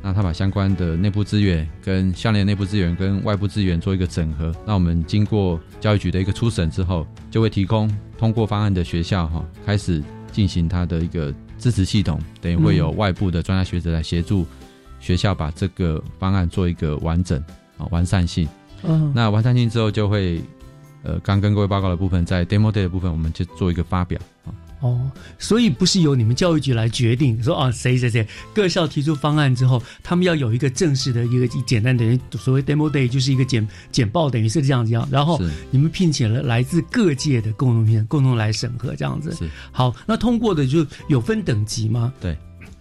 [0.05, 14.45] 那他把相关的内部资源跟校内内部资源跟外部资源做一个整合，那我们经过教育局的一个初审之后，就会提供通过方案的学校哈，开始进行它的一个支持系统，等于会有外部的专家学者来协助
[14.99, 17.43] 学校把这个方案做一个完整
[17.79, 18.47] 啊完善性。
[18.83, 20.39] 嗯，那完善性之后就会，
[21.01, 24.53] 呃，刚跟各位报告的部分，在 demo day 的部分，我们就做一个发表啊。
[24.85, 39.33] 哦，所以不是由你们教育局来决定，说啊谁谁谁各校提出方案之后，他们要有一个正式的一个简单等于所谓 demo day 就是一个简简报，等于是这样子样，然后你们聘请了来自各界的共同片共同来审核这样子。
[39.33, 42.13] 是好，那通过的就有分等级吗？
[42.21, 42.37] 对，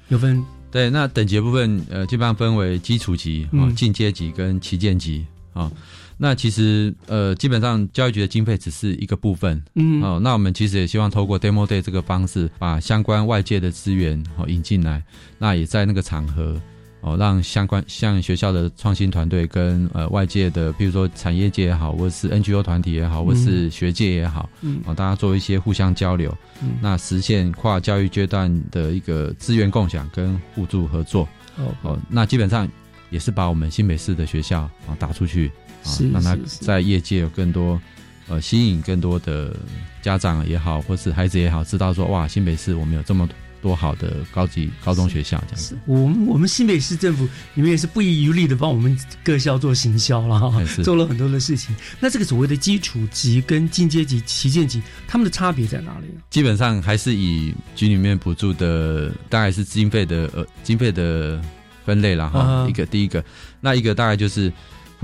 [0.08, 0.44] 有分。
[0.70, 5.70] 对，那等级部分呃基本上分为基础级、啊进阶级跟旗舰级啊。
[6.16, 15.02] 那其实，呃，基本上教育局的经费只是一个部分，嗯，哦，那我们其实也希望透过 demo day 这个方式，把相关外界的资源哦引进来，
[15.38, 16.60] 那也在那个场合
[17.00, 32.66] 哦，让相关像学校的创新团队跟呃外界的，比如说产业界也好，或是 NGO 团体也好，或是学界也好，嗯，哦，大家做一些互相交流，嗯，那实现跨教育阶段的一个资源共享跟互助合作，哦哦，那基本上
[33.10, 35.50] 也是把我们新北市的学校啊打出去。
[35.84, 37.80] 啊，让他在业界有更多
[38.28, 39.54] 呃吸引更多的
[40.02, 43.28] 家长也好，或是孩子也好，知道说哇，新北市我们有这么
[43.62, 45.78] 多好的高级高中学校这样子。
[45.86, 51.74] 我们我们新北市政府你们也是不遗余力的帮我们各校做行销了哈，做了很多的事情。
[51.98, 56.06] 那这个所谓的基础级跟进阶级、旗舰级，他们的差别在哪里？
[56.28, 61.40] 基本上还是以局里面补助的，大概是经费的呃经费的
[61.86, 62.66] 分类了哈。
[62.68, 63.24] 一个第一个，
[63.62, 64.52] 那一个大概就是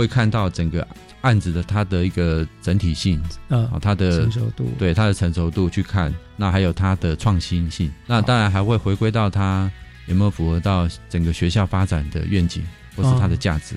[0.01, 0.86] 会看到整个
[1.20, 6.12] 案子的它的一个整体性啊，它的成熟度，对它的成熟度去看。
[6.36, 9.70] 那还有它的创新性，那当然还会回归到它
[10.07, 12.64] 有没有符合到整个学校发展的愿景
[12.96, 13.76] 或是它的价值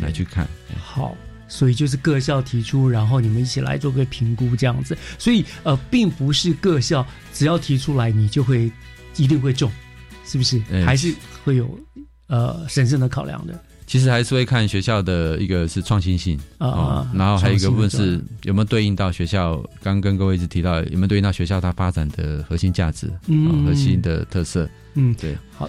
[0.00, 0.46] 来去看。
[0.78, 1.16] 好，
[1.48, 4.96] 所以就是各校提出，然后你们一起来做个评估这样子。
[5.18, 8.70] 所以呃，并不是各校只要提出来你就会
[9.16, 9.68] 一定会中，
[10.24, 10.62] 是不是？
[10.86, 11.12] 还是
[11.42, 11.76] 会有
[12.28, 13.60] 呃审慎的考量的。
[13.86, 25.68] 其实还是会看学校的一个是创新性啊，然后还有一个部分是有没有对应到学校，刚跟各位一直提到有没有对应到学校它发展的核心价值，嗯，核心的特色，嗯，对，好。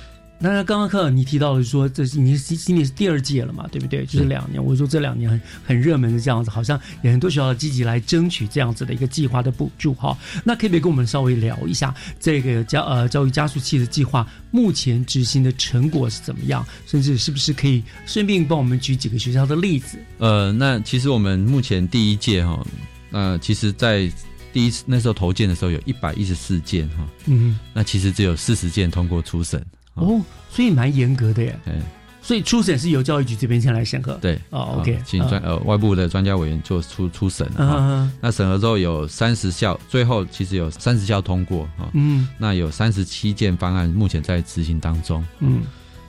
[0.54, 4.06] 那刚刚课你提到了说，这是你今年是第二届了嘛，对不对？
[4.06, 4.64] 就是两年。
[4.64, 10.18] 我说这两年很很热门的这样子，好像也很多学校积极来争取这样子的一个计划的补助哈。
[10.44, 16.66] 那可不可以跟我们稍微聊一下这个教呃教育加速器的计划目前执行的成果是怎么样？
[16.86, 19.98] 甚至是不是可以顺便帮我们举几个学校的例子？
[20.20, 22.66] 呃，那其实我们目前第一届哈，
[23.10, 24.12] 那其实在
[24.54, 29.66] 第一次那时候投件的时候有一百一十四件哈，嗯，那其实只有四十件通过初审。
[29.96, 31.60] 哦，所以蛮严格的耶。
[31.66, 31.82] 嗯，
[32.22, 34.14] 所以初审是由教育局这边先来审核。
[34.16, 37.50] 对，哦，OK，请专呃外部的专家委员做出初审。
[37.58, 41.90] 嗯，那审核之后有三十校，最后其实有三十校通过啊。
[41.94, 45.24] 嗯，那有三十七件方案目前在执行当中。
[45.40, 45.62] 嗯，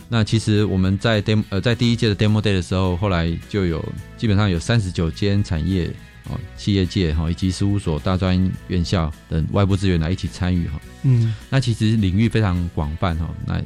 [0.09, 3.85] 那其实我们在 demo 呃在第一届的 demo day 的时候，后来就有
[4.17, 5.91] 基本上有三十九间产业
[6.29, 10.81] 哦企业界哈以及事务所、大专院校等外部资源来一起参与哈。
[11.03, 13.63] 嗯，那其实领域非常广泛哈，那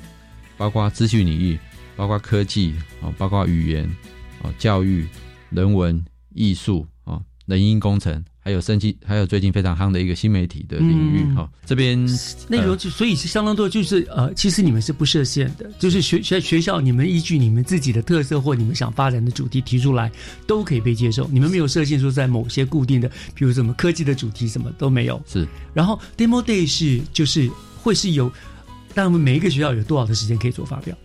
[0.57, 1.59] 包括资讯领域，
[1.97, 3.91] 包括科技啊，包括语言
[4.43, 5.07] 哦，教育、
[5.51, 6.05] 人文、
[6.35, 11.49] 艺术啊，人因工程，还有生机，还有最近非常夯的一个新媒体的领域哈。
[11.65, 11.97] 这边
[12.49, 20.11] 内容就所以是相当多，就是呃，其实你们是不设限的，就是学学学校，你们依据你们自己的特色或你们想发展的主题提出来，
[20.49, 21.29] 都可以被接受。
[21.33, 25.23] 你们没有设限说在某些固定的，比如什么科技的主题什么都没有。
[25.29, 27.49] 是，然后 demo day 是就是
[27.81, 28.33] 会是有。
[28.93, 30.97] 但我们每一个学校有多少的时间可以做发表？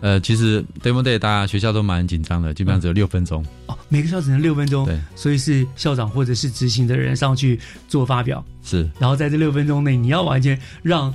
[0.00, 3.44] 呃，其实 demo day 大家学校都蛮紧张的，基本上只有六分钟。
[3.66, 4.86] 哦，每个校只能六分钟。
[4.86, 8.44] 对，所以是校长或者是执行的人上去做发表。
[8.64, 11.12] 是，然后在这六分钟内，你要完全让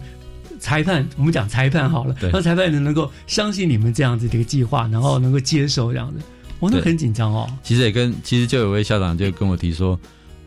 [0.59, 6.19] 裁判，我们讲裁判好了，让裁判能能够相信你们这样子的一个计划，然后能够接受这样子。
[6.59, 7.49] 我都很紧张哦。
[7.63, 9.99] 其实也跟其实就有位校长就跟我提说。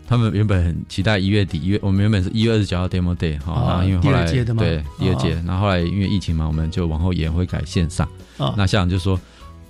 [0.09, 8.09] 他们原本很期待一月底，一月我们原本是一月二十九号 demo day 哈，然后因为后来对第二届，然后后来因为疫情嘛，我们就往后延，会改线上。
[8.57, 9.21] 那校长就说：“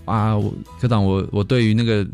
[0.07, 0.35] 啊，
[0.81, 2.07] 科长，我我对于那个。”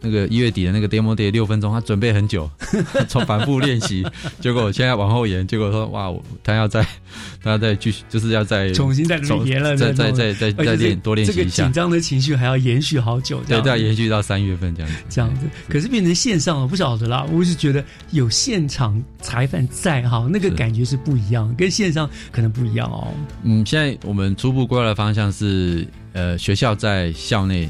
[0.00, 2.48] 那个一月底的那个 demo day 六分钟，他准备很久，
[3.08, 4.06] 从反复练习，
[4.40, 6.12] 结果现在往后延，结果说哇，
[6.44, 6.86] 他要再，
[7.42, 11.64] 他要再继续，就是要再重新再延了，再再再再再练多练习一下。
[11.64, 14.96] 紧张的情绪还要延续好久，对，要延续到三月份这样子。
[15.08, 17.26] 这样子，可是变成线上了，不晓得啦。
[17.32, 23.12] 我是觉得有现场裁判在哈，那个感觉是不一样，跟线上可能不一样哦。
[23.42, 27.68] 嗯，现在我们初步规划的方向是，呃，学校在校内。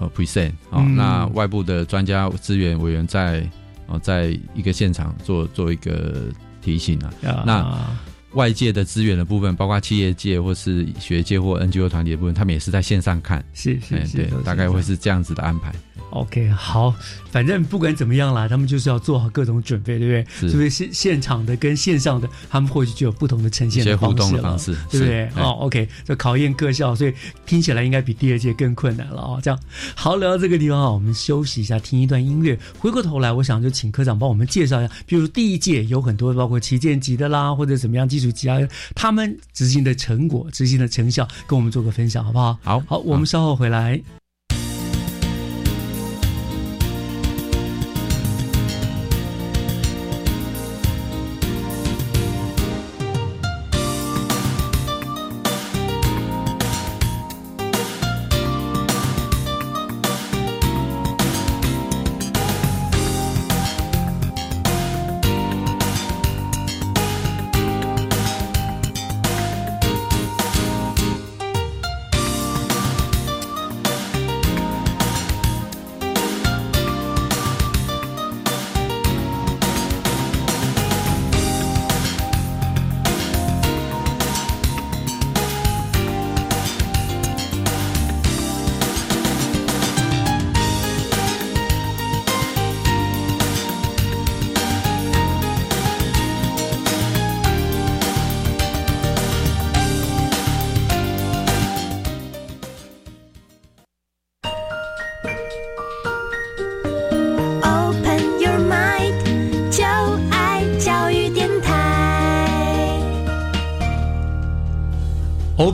[0.00, 3.46] 呃，present 啊，那外部的专家资源委员在
[3.86, 6.28] 哦，在一个现场做做一个
[6.62, 7.12] 提醒啊。
[7.44, 7.86] 那
[8.32, 13.44] 外界的资源的部分，包括企业界或是学界或 NGO 团体的部分，他们也是在线上看。
[13.52, 15.74] 是是是，对，大概会是这样子的安排。
[16.10, 16.94] OK，好，
[17.30, 20.50] 反正不管怎么样啦，他们就是要做好各种准备，对不对？
[20.50, 24.58] 是不是现现场的跟线上的，他们或许就有不同的呈现的方式了，
[24.90, 25.26] 对不对？
[25.36, 27.14] 哦，OK，这考验各校，所以
[27.46, 29.40] 听起来应该比第二届更困难了哦。
[29.42, 29.60] 这样，
[29.94, 32.58] 好，聊到这个地方啊，我们休息一下，听一段音乐。
[32.78, 38.58] 回过头来，我想就请科长帮我们介绍一下，比如第一届有很多包括旗舰级的啦，或者怎么样基础级啊，
[38.94, 42.58] 他们执行的成果、执行的成效，跟我们做个分享，好不好？
[42.62, 44.00] 好，好，我们稍后回来。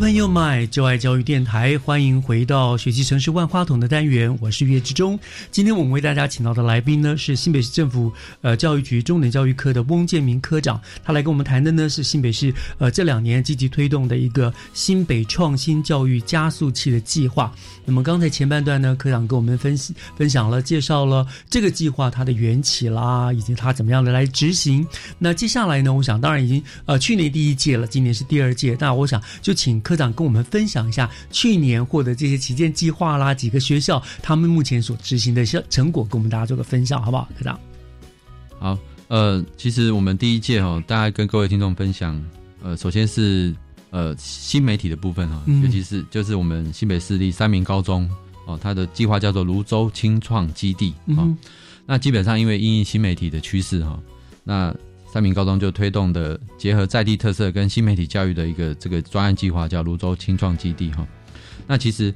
[0.07, 5.18] Open Your Mind，就爱教育电台，欢迎回到学习城市万花筒的单元，我是岳志忠。
[5.50, 17.52] 今天我们为大家请到的来宾呢是新北市政府呃教育局中等教育科的翁建明科长，他来跟我们谈的呢是新北市呃这两年积极推动的一个新北创新教育加速器的计划。
[17.84, 24.86] 那么刚才前半段呢，科长跟我们分析分享了介绍了这个计划它的缘起啦，以及它怎么样的来执行。
[25.18, 37.59] 那接下来呢，我想当然已经呃去年第一届了，今年是第二届，那我想就请科科长跟我们分享一下去年获得这些旗舰计划啦，几个学校他们目前所执行的效成果，跟我们大家做个分享，好不好，科长？
[38.59, 38.78] 好，
[39.09, 42.22] 呃，其实我们第一届哦，大概跟各位听众分享，
[42.62, 43.55] 呃，首先是
[43.88, 48.07] 呃新媒体的部分哈，嗯尤其是就是我们新北市立三明高中
[48.47, 51.24] 哦，它的计划叫做泸州青创基地哦。
[51.24, 51.38] 嗯
[51.88, 53.97] 那基本上因为因应新媒体的趋势哈，
[54.42, 54.74] 那
[55.07, 61.07] 三明高中就推动的结合在地特色跟新媒体教育的一个这个专案计划，叫泸州青创基地哈。
[61.66, 62.14] 那其实，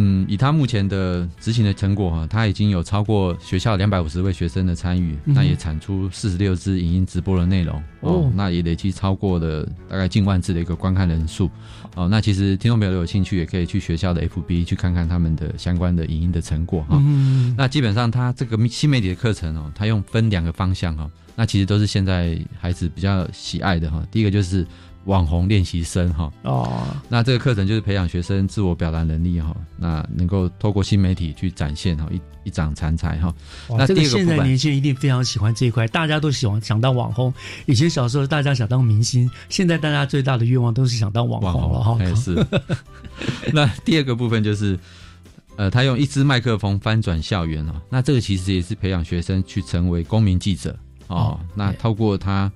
[0.00, 11.50] 嗯，以他目前的执行的成果哈，他已经有超过学校两百五十位学生的参与，嗯那也产出四十六支影音直播的内容哦哦，那也累积超过了大概近万字的一个观看人数
[11.96, 12.06] 哦。
[12.08, 16.96] 那其实听众朋友有兴趣，也可以去学校的 FB 去看看他们的相关的影音的成果哈。
[17.00, 21.10] 嗯那基本上，他这个新媒体的课程哦，他用分两个方向哈。
[21.34, 24.04] 那其实都是现在孩子比较喜爱的哈。
[24.10, 24.66] 第一个就是
[25.04, 26.32] 网红练习生哈。
[26.42, 33.34] 哦，那这个课程就是培养学生自我表达能力哈，那能够透过新媒体去展现哈，一一展长才哈。
[33.68, 37.32] 哇那这个现在年轻人一定非常喜欢这一块，大家都喜欢想当网红。
[37.66, 41.96] 以前小时候大家想当明星，现在大家最大的愿望都是想当网红了哈。
[42.00, 42.46] 哎是。
[43.52, 44.78] 那第二个部分就是，
[45.56, 50.70] 呃，他用一支麦克风翻转校园哦，那这个其实也是培养学生去成为公民记者
[51.08, 51.16] 哦。
[51.16, 52.50] 哦那透过他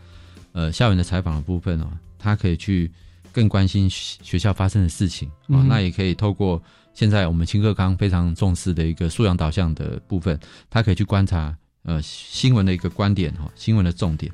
[0.52, 1.86] 呃校园的采访的部分哦，
[2.22, 2.90] 他可以去
[3.32, 5.58] 更关心学学校发生的事情啊。
[5.60, 6.62] 嗯那也可以透过
[6.94, 10.38] 现在我们新课纲非常重视的一个素养导向的部分，
[10.70, 14.30] 他可以去观察呃新闻的一个观点哈、新闻的重点。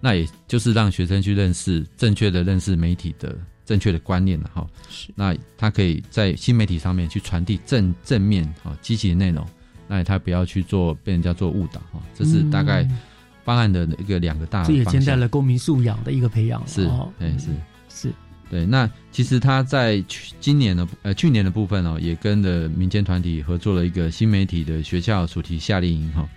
[0.00, 4.66] 那也就是让学生去认识正确的认识媒体的正确的观念了哈。
[5.14, 9.46] 那他可以在新媒体上面去传递正正面啊积极的内容，
[9.86, 12.00] 那他不要去做被人家做误导哈。
[12.14, 12.98] 这是大概嗯
[13.46, 14.84] 方案的一个两个大这也。
[14.86, 17.46] 兼带了公民素养的一个培养了是哦，哎是
[17.88, 18.12] 是，
[18.50, 18.66] 对。
[18.66, 26.28] 那其实他在去今年的呃去年的部分哦，也跟的民间团体合作了一个新媒体的学校主题夏令营哈。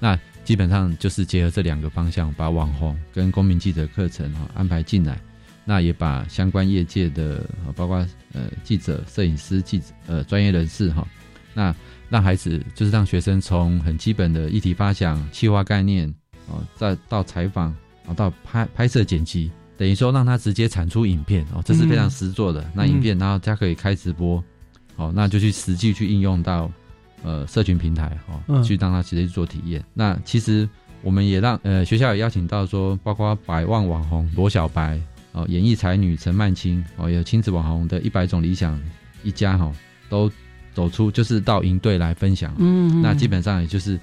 [0.00, 5.18] 那基本上就是结合这两个方向，把网红跟公民记者课程哈安排进来，
[5.64, 7.96] 那也把相关业界的呃包括
[8.32, 11.06] 呃记者、摄影师、记者呃专业人士哈，
[11.54, 11.74] 那
[12.10, 16.12] 让孩子就是让学生从很基本的议题发想、企划概念
[16.48, 17.66] 哦，再到采访，
[18.02, 22.64] 然后到拍拍摄剪辑，等于说让他直接产出影片哦，这是非常嗯实做的。
[22.74, 24.42] 那影片，然后他可以开直播，
[24.96, 26.70] 好、那就去实际去应用到
[27.22, 29.84] 呃社群平台哦，嗯去让他直接去做体验。
[29.94, 30.68] 那其实
[31.02, 35.00] 我们也让呃学校也邀请到说，包括百万网红罗小白
[35.32, 38.80] 哦，演艺才女陈曼青哦，有亲子网红的一百种理想
[39.22, 39.72] 一家哈、
[40.08, 40.30] 都
[40.74, 42.54] 走出就是到营队来分享。
[42.58, 43.98] 嗯嗯那基本上也就是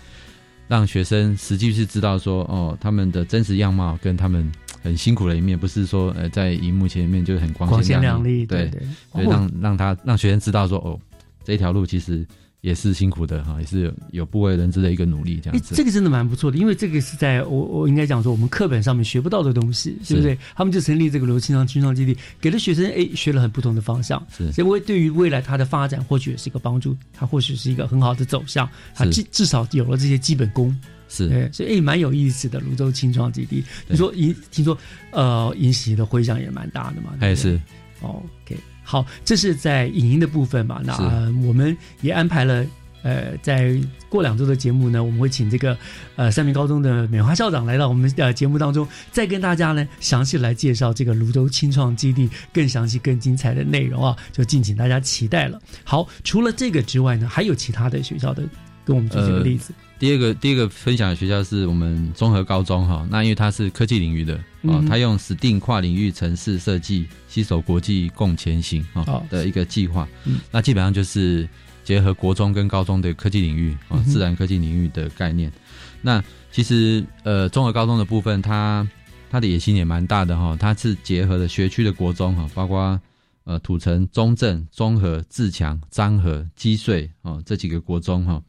[0.71, 4.49] 让学生实际是知道说哦，他们的真实样貌跟他们
[4.81, 8.71] 很辛苦的一面，不是说呃在荧幕前面就是很光光鲜鲜亮丽对
[9.13, 10.97] 对让让他让学生知道说哦，
[11.43, 12.25] 这条路其实
[12.61, 15.75] 也是辛苦的哈，也是有有不为人知的一个努力这哎样，子。
[15.75, 20.37] 这个真的蛮不错的，因为这个是在我我应该讲说我们课本上面学不到的东西，对不对？
[20.55, 30.75] 他们就成立这个罗青商青创基地，给了学生哎学了很不同的方向，是所以为对于未来他的发展或许也是一个帮助，他或许是一个很好的走向，他至至少有了这些基本功。
[31.13, 32.61] 是对，所以哎，蛮有意思的。
[32.61, 34.77] 泸州青创基地，你说引听说
[35.11, 37.09] 呃引起的回响也蛮大的嘛？
[37.11, 37.59] 对不对哎是
[37.99, 40.81] 哦，OK，好，这是在影音的部分嘛？
[40.83, 42.65] 那、呃我们也安排了。
[43.03, 43.75] 呃，在
[44.09, 45.75] 过两周的节目呢，我们会请这个
[46.15, 55.59] 呃三明高中的美华校长来到我们呃节目当中，再跟大家呢详细来介绍这个泸州青创基地更详细、更精彩的内容啊，就敬请大家期待了。
[55.83, 58.47] 好，除了这个之外呢，还有其他的学校的
[58.85, 59.73] 跟我们举几个例子。
[59.77, 70.09] 呃第二个第二个分享的学校是我们综合高中哈，那因为它是科技领域的哦嗯，它用 STEAM 跨领域城市设计，携手国际共前行哈、哦的一个计划。
[70.25, 71.47] 嗯那基本上就是
[71.83, 75.53] 结合国中跟高中的科技领域啊、自然科技领域的概念。
[76.01, 78.87] 那其实呃，综合高中的部分，它
[79.29, 82.99] 它的野心也蛮大的哈、它是结合了学区的国中哈、包括
[83.43, 88.41] 呃土城、中正、中和、自强、彰和、基穗哦这几个国中哈、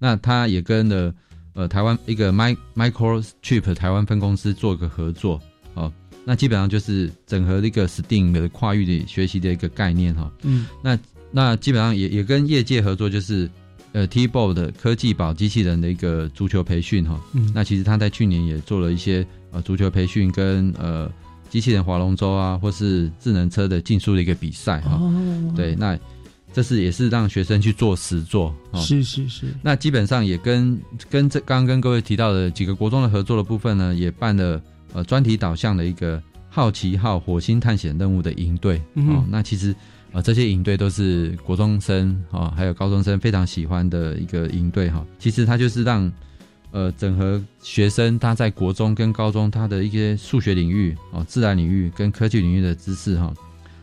[0.00, 1.14] 那他也跟了
[1.54, 5.40] 呃台湾一个 Mi Microchip 台湾分公司做个合作
[5.74, 5.92] 哦。
[6.24, 10.30] 那基本上就是整合一个 STEAM 的跨域的学习的一个概念哈。
[10.42, 10.98] 嗯，那
[11.30, 13.48] 那基本上也也跟业界合作，就是
[13.92, 17.20] 呃 T-Ball 的科技宝机器人的一个足球培训哈。
[17.32, 21.10] 嗯那其实他在去年也做了一些呃足球培训跟呃
[21.48, 24.92] 机器人划龙舟啊，或是智能车的竞速的一个比赛哈。
[25.00, 25.98] 哦对，那
[26.52, 28.54] 这是也是让学生去做实做。
[28.70, 34.60] 哦是是是，那基本上也跟跟这刚刚跟各位提到的几个国中的合作的部分呢，也办了
[34.92, 38.82] 呃专题导向的一个好奇号火星探险任务的营队。
[38.94, 39.74] 嗯哦，那其实
[40.12, 46.10] 呃这些营队都是国中生哦，还有高中生非常喜欢的一个营队哈、其实它就是让
[46.72, 53.32] 呃整合学生他在国中跟高中他的一些数学领域哦、自然领域跟科技领域的知识哈、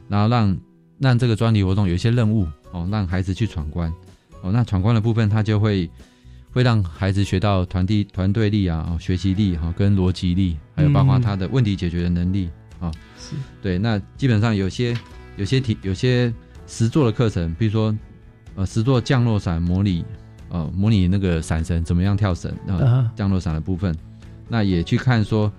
[0.10, 0.58] 然后让
[1.00, 3.94] 让这个专题活动有一些任务哦，让孩子去闯关
[4.42, 4.52] 哦。
[4.52, 5.90] 那闯关的部分，他就会
[6.52, 12.92] 会让孩子学到团体团队力啊、哦、学习力哈、跟逻辑力，还有包括嗯他的问题解决的能力啊。
[13.20, 14.98] 是对，那基本上有些
[15.36, 16.34] 有些题有些
[16.66, 17.96] 实作的课程，比如说
[18.56, 20.04] 呃实作降落伞模拟
[20.50, 23.96] 呃模拟那个伞绳怎么样跳绳啊、降落伞的部分，
[24.48, 25.52] 那也去看说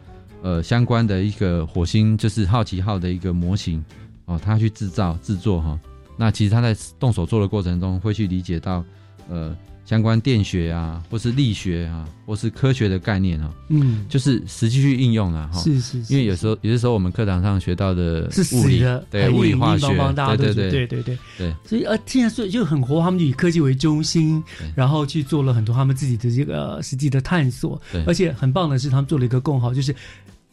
[0.42, 3.84] 呃相关的一个火星就是好奇号的一个模型
[4.28, 5.76] 哦，他去制造制作哈、
[6.16, 8.84] 那其实他在动手做的过程中会去理解到
[9.28, 9.56] 呃
[9.86, 15.58] 相关电学啊，或是力学啊，或是科学的概念啊，嗯就是实际去应用了哈。
[15.60, 19.88] 是是是因为有时候有的时候我们课堂上学到的是物理死的，对物理化学，
[20.36, 29.96] 对对对对对对所以呃，现在所以就很活，他们就以科技为中心，然后去做了很多他们自己的这个呃实际的探索，而且很棒的是，他们做了一个共好，就是。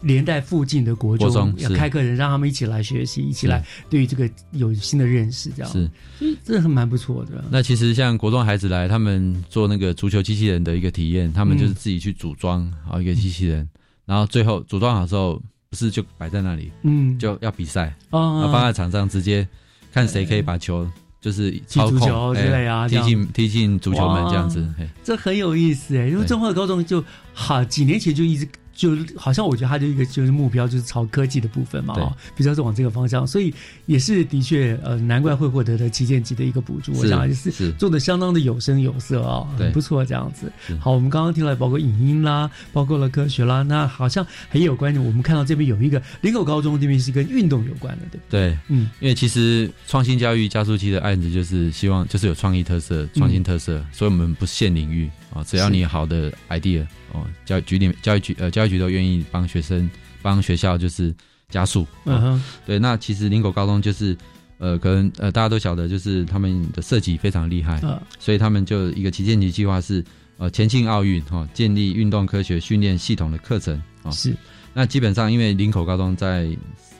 [0.01, 5.71] 连带附近的国中国中要开课人，让他们一起来学习，一起来对于这个有新的认识，这样。
[5.71, 5.89] 是，
[6.19, 7.43] 所以这很蛮不错的。
[7.49, 13.67] 那其实像国中孩子来，他们做那个足球机器人的一个体验，他们就是自己去组装好一个机器人，
[14.05, 17.17] 然后最后组装好之后，不是就摆在那里，嗯。
[17.17, 19.47] 就要比赛，哦要放在场上直接
[19.91, 20.87] 看谁可以把球
[21.21, 24.87] 就是操踢足球之类啊踢进踢进足球门这样子，嘿。
[25.03, 26.27] 这很有意思哎，因为对。
[26.27, 32.03] 中华高中就好几年前就一直就好像我觉得他就一个就是目标就是朝科技的部分嘛，对。
[32.03, 33.51] 哦，比较是往这个方向，所以
[33.86, 37.71] 也是的确呃，难怪会获得的旗舰级的一个补助，我想也是是。
[37.73, 40.51] 做的相当的有声有色啊、对很不错这样子。
[40.80, 48.49] 好，我们刚刚听了包括影音啦，包括了科学啦，那好像很有关于我们看到这边有一个林口高中这边是跟运动有关的，对不对？
[48.49, 59.88] 对，嗯，因为其实创新教育加速器的案子就是希望就是有创意特色、创新特色，所以我们不限领域啊，只要你有好的 idea 哦，教育局里教育局呃教育局都愿意帮学生
[60.21, 61.13] 帮学校就是
[61.49, 61.86] 加速。
[62.05, 64.17] 嗯哼，对，那其实林口高中就是
[64.57, 70.01] 呃，可能呃大家都晓得，就是他们的设计非常厉害，嗯所以他们就一个旗舰级计划是
[70.38, 74.09] 呃前进奥运哈、建立运动科学训练系统的课程啊。
[74.11, 74.33] 是，
[74.73, 76.47] 那基本上因为林口高中在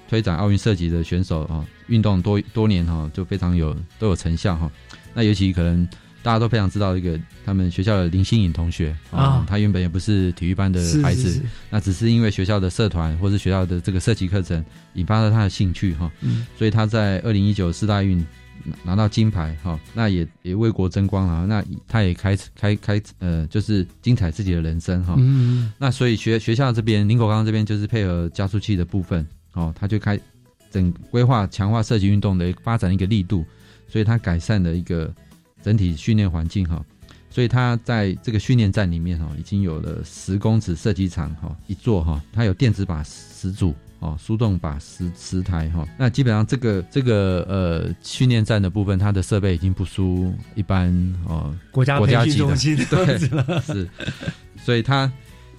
[0.10, 4.70] 推展奥运设计的选手啊，运动多多年哈、就非常有都有成效哈、
[5.14, 5.88] 那尤其可能
[6.26, 9.46] 大家都非常知道一个他们学校的林心颖同学啊。
[9.48, 11.34] 他原本也不是体育班的孩子，是是。
[11.36, 14.66] 是那只是因为学校的社团或是学校的这个射击课程
[14.96, 16.48] 引发了他的兴趣哈、嗯。
[16.58, 18.18] 所以他在二零一九四大运
[18.64, 29.24] 拿拿到金牌哈、那也也为国争光啊，那他也开开开呃，就是精彩自己的人生哈、嗯那所以学学校这边林口高中这边就是配合加速器的部分
[29.54, 30.20] 哦，他就开
[30.72, 33.46] 整规划强化射击运动的发展一个力度，
[33.88, 35.14] 所以他改善了一个
[35.66, 36.80] 整体训练环境哈、
[37.32, 43.74] 所以他在这个训练站里面哈、已经有了十公尺射击场哈、一座哈、它有电子靶十组。
[44.00, 50.94] 哦，输动靶十十台哈、那基本上这个这个呃训练站的部分，它的设备已经不输一般
[51.26, 52.86] 哦国家国家级的。
[52.90, 53.18] 对
[53.64, 53.90] 是，
[54.64, 55.12] 所以它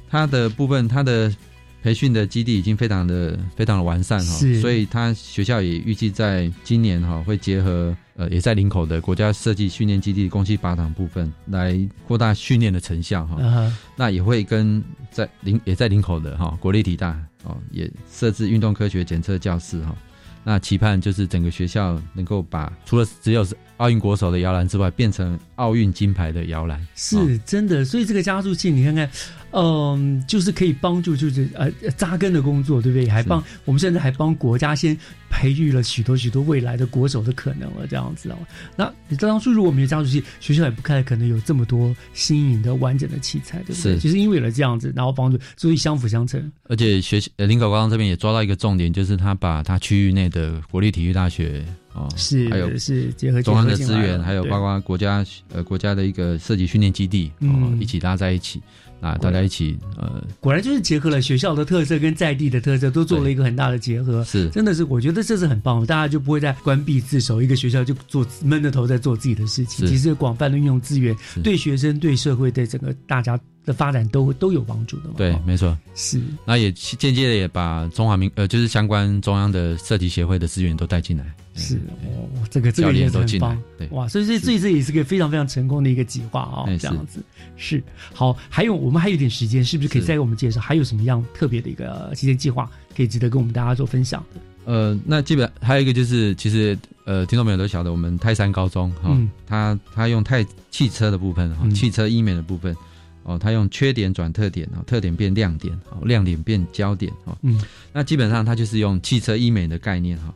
[0.08, 1.34] 它的部分它的
[1.82, 19.94] 培训的基地已经非常的非常的完善哈、所以它学校也预计在今年哈、会结合呃也在林口的国家设计训练基地工期靶场部分来扩大训练的成效哈、那也会跟在林也在林口的哈、国立体大哦也设置运动科学检测教室哈、
[20.44, 26.84] 那期盼就是整个学校能够把除了只有是奥运国手的摇篮之外，变成奥运金牌的摇篮。
[26.94, 29.10] 是真的，所以这个加速器，你看看，
[29.50, 33.08] 嗯，就是可以帮助，就是呃扎根的工作，对不对？
[33.08, 34.96] 还帮我们甚至还帮国家先
[35.28, 38.38] 培育了许多许多未来的国手的可能了，这样子哦。
[38.76, 43.94] 那你当初如果没有加速器，学校也不太可能有这么多新颖的完整的器材，对不对？
[43.94, 46.50] 是就是因为有了这样子，然后帮助，所以相辅相成。
[46.68, 51.64] 而且学呃林口高中这边也抓到一个重点，就是他把他区域内的国立体育大学
[51.96, 58.62] 哦，是还有是结合中央的资源，还有包括国家呃国家的一个设计训练基地，哦嗯，一起拉在一起，
[59.06, 64.24] 啊，大家一起呃，果然就是结合了学校的特色跟在地的特色，都做了一个很大的结合。
[64.24, 64.48] 是。
[64.50, 69.86] 真的是，我觉得这是很棒的，大家就不会再关闭自守，一个学校就做闷着头在做自己的事情。
[69.86, 69.92] 是。
[69.92, 75.14] 其实广泛的运用资源，对学生、对社会、对整个大家的发展都都有帮助的嘛。
[75.16, 76.20] 对，没错，是。
[76.44, 81.76] 那也间接的也把中华民呃，就是相关中央的社体协会的资源都带进来，是。
[81.76, 83.48] 哦，这个这教个也都进来。
[83.48, 84.08] 是很棒，对，哇！
[84.08, 87.20] 所以这这这也是个非常非常成功的一个计划哦哎，这样子。
[87.56, 87.82] 是。
[88.12, 88.36] 好。
[88.48, 94.40] 还有我们还有一点时间，是不是可以再给我们介绍还有什么样特别的一个期间计划，可以值得跟我们大家做分享的？
[94.64, 99.30] 呃，那基本还有一个就是，其实呃，听众朋友都晓得，我们泰山高中哈，嗯。
[99.46, 102.76] 他他用泰汽车的部分哈，汽车医美的部分
[103.22, 107.60] 哦，他用缺点转特点哦，特点变亮点哦，亮点变焦点哦，嗯，
[107.92, 110.34] 那基本上他就是用汽车医美的概念哈。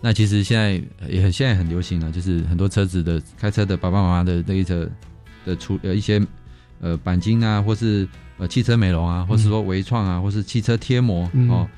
[0.00, 4.88] 那其实现在呃也很现在很流行了，就是很多车子的开车的爸爸妈妈的那一车
[5.44, 6.18] 的出呃一些
[6.80, 8.08] 呃钣金啊，或是
[8.38, 11.50] 呃汽车美容啊，或是说微创啊，或是汽车贴膜嗯。
[11.50, 11.68] 哦。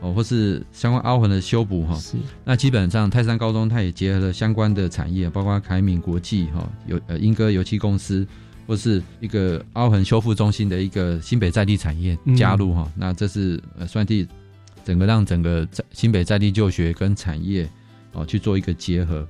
[0.00, 1.98] 哦，或是相关凹痕的修补哈，
[2.44, 8.26] 那基本上泰山高中它也结合了相关的产业，包括凯敏国际哈，有呃英歌油漆公司，
[8.66, 12.36] 或是一个凹痕修复中心的一个新北在地产业嗯。
[12.36, 14.28] 加入哈，那这是呃算地
[14.84, 17.66] 整个让整个在新北在地就学跟产业
[18.14, 19.26] 哦去做一个结合。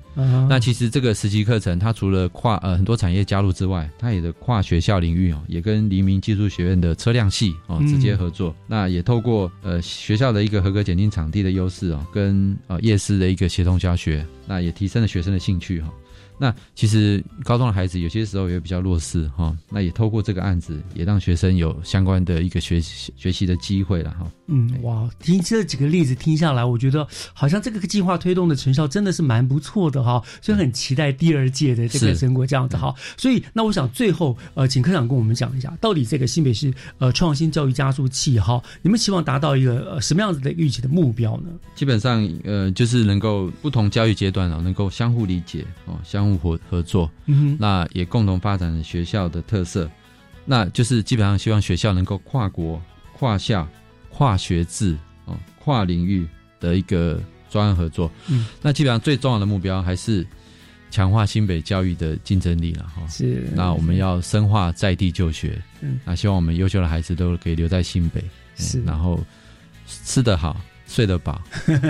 [0.47, 8.55] 那其实这个实习课程，它除了跨呃很多产业加入之外，它也的跨学校领域哦，也跟黎明技术学院的车辆系哦嗯直接合作。
[8.67, 15.91] 那也透过呃学校的一个合格检定场地的优势哦，跟呃夜市的一个协同教学，那也提升了学生的兴趣哈、
[16.37, 24.31] 那其实高中的孩子有些时候也比较弱势哈、那也透过这个案子，也让学生有相关的一个学习学习的机会了哈。
[24.47, 32.93] 嗯，哇，听这几个例子听下来，我觉得好像这个计划推动的成效真的是蛮不错的哈，所以很期待第二届的这个成果这样子哈。
[33.17, 41.49] 所以那我想最后呃，请科长跟我们讲一下，到底这个新北市呃创新教育加速器哈，你们希望达到一个、呃、什么样子的预期的目标呢？
[41.73, 47.57] 基本上，呃，就是能够不同教育阶段哦，能够相互理解哦，相互合合作，嗯哼。
[47.59, 49.89] 那也共同发展学校的特色，
[50.45, 52.81] 那就是基本上希望学校能够跨国、
[53.17, 53.67] 跨校、
[54.15, 54.95] 跨学制
[55.25, 56.25] 哦、跨领域
[56.59, 58.09] 的一个专案合作。
[58.29, 60.25] 嗯，那基本上最重要的目标还是
[60.89, 63.05] 强化新北教育的竞争力了哈。
[63.09, 63.49] 是。
[63.53, 65.99] 那我们要深化在地就学，嗯。
[66.05, 68.23] 那希望我们优秀的孩子都可以留在新北，
[68.55, 68.79] 是。
[68.79, 69.19] 嗯然后
[69.87, 70.55] 吃得好，
[70.87, 71.41] 睡得饱，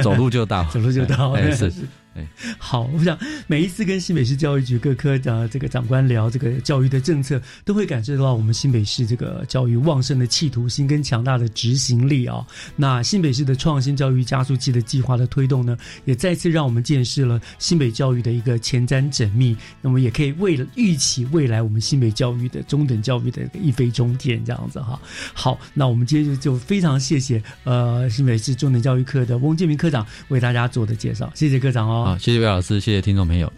[0.03, 1.71] 走路就到， 走路就到， 哎是。
[2.15, 2.25] 哎，
[2.57, 12.47] 好，我想每一次跟新北市教育局各科的这个长官聊这个教育的政策，都会感受到我们新北市这个教育旺盛的企图心跟强大的执行力啊、
[12.77, 19.53] 那新北市的创新教育加速器的计划的推动呢，也再次让我们见识了新北教育的一个前瞻缜密。
[19.81, 24.97] 那么也可以为了预期未来我们新北教育的中等教育的一飞冲天这样子哈。
[25.33, 32.04] 好，那我们今天就非常谢谢呃新北市中等教育科的翁建明科长为大家做的介绍，谢谢科长哦。
[32.05, 33.51] 好，谢谢魏老师，谢谢听众朋友。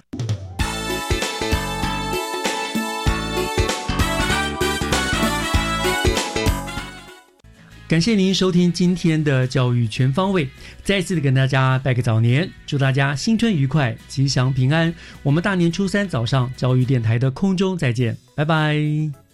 [7.89, 10.47] 感谢您收听今天的教育全方位，
[10.81, 14.95] 再次的跟大家拜个早年，祝大家新春愉快，吉祥平安。
[15.23, 19.26] 我们大年初三早上教育电台的空中再见，拜拜。